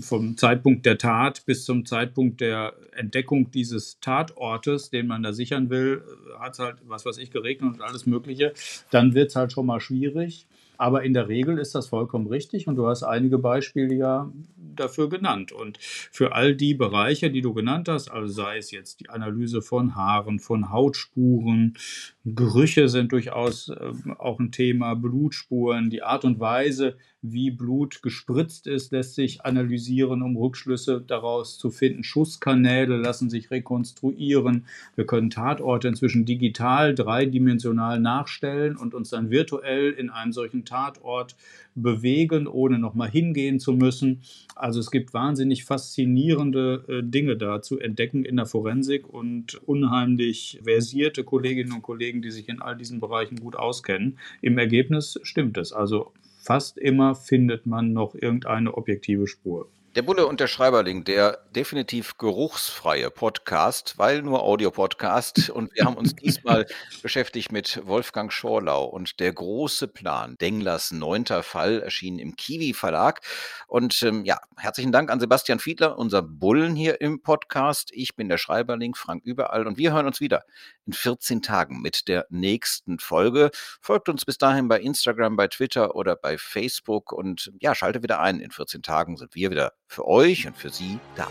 vom 0.00 0.36
Zeitpunkt 0.36 0.86
der 0.86 0.98
Tat 0.98 1.44
bis 1.44 1.64
zum 1.64 1.84
Zeitpunkt 1.84 2.40
der 2.40 2.74
Entdeckung 2.92 3.50
dieses 3.50 4.00
Tatortes, 4.00 4.90
den 4.90 5.06
man 5.06 5.22
da 5.22 5.32
sichern 5.32 5.70
will, 5.70 6.02
hat 6.38 6.54
es 6.54 6.58
halt, 6.58 6.76
was 6.86 7.04
weiß 7.04 7.18
ich, 7.18 7.30
geregnet 7.30 7.74
und 7.74 7.82
alles 7.82 8.06
Mögliche. 8.06 8.52
Dann 8.90 9.14
wird 9.14 9.30
es 9.30 9.36
halt 9.36 9.52
schon 9.52 9.66
mal 9.66 9.80
schwierig. 9.80 10.46
Aber 10.78 11.02
in 11.02 11.12
der 11.12 11.28
Regel 11.28 11.58
ist 11.58 11.74
das 11.74 11.88
vollkommen 11.88 12.28
richtig 12.28 12.68
und 12.68 12.76
du 12.76 12.86
hast 12.86 13.02
einige 13.02 13.38
Beispiele 13.38 13.94
ja 13.94 14.32
dafür 14.56 15.08
genannt. 15.08 15.52
Und 15.52 15.78
für 15.78 16.32
all 16.32 16.54
die 16.54 16.74
Bereiche, 16.74 17.30
die 17.30 17.40
du 17.40 17.52
genannt 17.52 17.88
hast, 17.88 18.10
also 18.10 18.32
sei 18.32 18.58
es 18.58 18.70
jetzt 18.70 19.00
die 19.00 19.10
Analyse 19.10 19.60
von 19.60 19.96
Haaren, 19.96 20.38
von 20.38 20.70
Hautspuren, 20.70 21.76
Gerüche 22.24 22.88
sind 22.88 23.12
durchaus 23.12 23.70
äh, 23.70 23.92
auch 24.18 24.38
ein 24.38 24.52
Thema, 24.52 24.94
Blutspuren, 24.94 25.90
die 25.90 26.02
Art 26.02 26.24
und 26.24 26.38
Weise, 26.38 26.96
wie 27.20 27.50
Blut 27.50 28.00
gespritzt 28.02 28.66
ist, 28.68 28.92
lässt 28.92 29.14
sich 29.16 29.44
analysieren, 29.44 30.22
um 30.22 30.36
Rückschlüsse 30.36 31.02
daraus 31.04 31.58
zu 31.58 31.70
finden. 31.70 32.04
Schusskanäle 32.04 32.96
lassen 32.96 33.28
sich 33.28 33.50
rekonstruieren. 33.50 34.66
Wir 34.94 35.04
können 35.04 35.30
Tatorte 35.30 35.88
inzwischen 35.88 36.24
digital, 36.24 36.94
dreidimensional 36.94 37.98
nachstellen 37.98 38.76
und 38.76 38.94
uns 38.94 39.10
dann 39.10 39.30
virtuell 39.30 39.90
in 39.90 40.10
einem 40.10 40.32
solchen 40.32 40.64
Tatort 40.64 41.34
bewegen, 41.74 42.46
ohne 42.46 42.78
nochmal 42.78 43.10
hingehen 43.10 43.58
zu 43.58 43.72
müssen. 43.72 44.22
Also 44.54 44.78
es 44.78 44.90
gibt 44.90 45.12
wahnsinnig 45.12 45.64
faszinierende 45.64 46.84
äh, 46.88 47.02
Dinge 47.02 47.36
da 47.36 47.62
zu 47.62 47.78
entdecken 47.78 48.24
in 48.24 48.36
der 48.36 48.46
Forensik 48.46 49.08
und 49.08 49.60
unheimlich 49.66 50.60
versierte 50.62 51.24
Kolleginnen 51.24 51.72
und 51.72 51.82
Kollegen, 51.82 52.22
die 52.22 52.30
sich 52.30 52.48
in 52.48 52.62
all 52.62 52.76
diesen 52.76 53.00
Bereichen 53.00 53.40
gut 53.40 53.56
auskennen. 53.56 54.18
Im 54.40 54.58
Ergebnis 54.58 55.18
stimmt 55.22 55.58
es. 55.58 55.72
Also 55.72 56.12
fast 56.48 56.78
immer 56.78 57.14
findet 57.14 57.66
man 57.66 57.92
noch 57.92 58.14
irgendeine 58.14 58.72
objektive 58.72 59.26
Spur. 59.26 59.68
Der 59.98 60.04
Bulle 60.04 60.28
und 60.28 60.38
der 60.38 60.46
Schreiberling, 60.46 61.02
der 61.02 61.40
definitiv 61.50 62.18
geruchsfreie 62.18 63.10
Podcast, 63.10 63.98
weil 63.98 64.22
nur 64.22 64.44
Audio-Podcast. 64.44 65.50
Und 65.50 65.74
wir 65.74 65.86
haben 65.86 65.96
uns 65.96 66.14
diesmal 66.14 66.66
beschäftigt 67.02 67.50
mit 67.50 67.84
Wolfgang 67.84 68.32
Schorlau 68.32 68.84
und 68.84 69.18
der 69.18 69.32
große 69.32 69.88
Plan. 69.88 70.36
Denglers 70.40 70.92
neunter 70.92 71.42
Fall 71.42 71.82
erschien 71.82 72.20
im 72.20 72.36
Kiwi 72.36 72.74
Verlag. 72.74 73.22
Und 73.66 74.00
ähm, 74.04 74.24
ja, 74.24 74.38
herzlichen 74.56 74.92
Dank 74.92 75.10
an 75.10 75.18
Sebastian 75.18 75.58
Fiedler, 75.58 75.98
unser 75.98 76.22
Bullen 76.22 76.76
hier 76.76 77.00
im 77.00 77.20
Podcast. 77.20 77.90
Ich 77.92 78.14
bin 78.14 78.28
der 78.28 78.38
Schreiberling, 78.38 78.94
Frank 78.94 79.24
Überall. 79.24 79.66
Und 79.66 79.78
wir 79.78 79.94
hören 79.94 80.06
uns 80.06 80.20
wieder 80.20 80.44
in 80.86 80.92
14 80.92 81.42
Tagen 81.42 81.82
mit 81.82 82.06
der 82.06 82.24
nächsten 82.30 83.00
Folge. 83.00 83.50
Folgt 83.80 84.08
uns 84.08 84.24
bis 84.24 84.38
dahin 84.38 84.68
bei 84.68 84.78
Instagram, 84.78 85.34
bei 85.34 85.48
Twitter 85.48 85.96
oder 85.96 86.14
bei 86.14 86.38
Facebook. 86.38 87.10
Und 87.10 87.50
ja, 87.58 87.74
schaltet 87.74 88.04
wieder 88.04 88.20
ein. 88.20 88.38
In 88.38 88.52
14 88.52 88.82
Tagen 88.82 89.16
sind 89.16 89.34
wir 89.34 89.50
wieder 89.50 89.72
für 89.88 90.06
euch 90.06 90.46
und 90.46 90.56
für 90.56 90.70
Sie 90.70 91.00
da. 91.16 91.26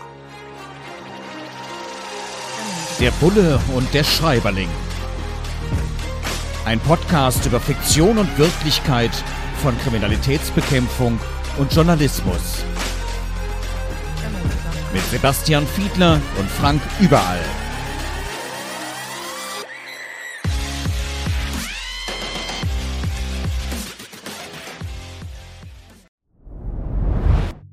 Der 2.98 3.12
Bulle 3.12 3.60
und 3.74 3.94
der 3.94 4.02
Schreiberling. 4.02 4.68
Ein 6.64 6.80
Podcast 6.80 7.46
über 7.46 7.60
Fiktion 7.60 8.18
und 8.18 8.36
Wirklichkeit 8.36 9.12
von 9.62 9.78
Kriminalitätsbekämpfung 9.78 11.18
und 11.58 11.72
Journalismus. 11.72 12.64
Mit 14.92 15.04
Sebastian 15.04 15.66
Fiedler 15.66 16.20
und 16.38 16.50
Frank 16.50 16.82
Überall. 17.00 17.40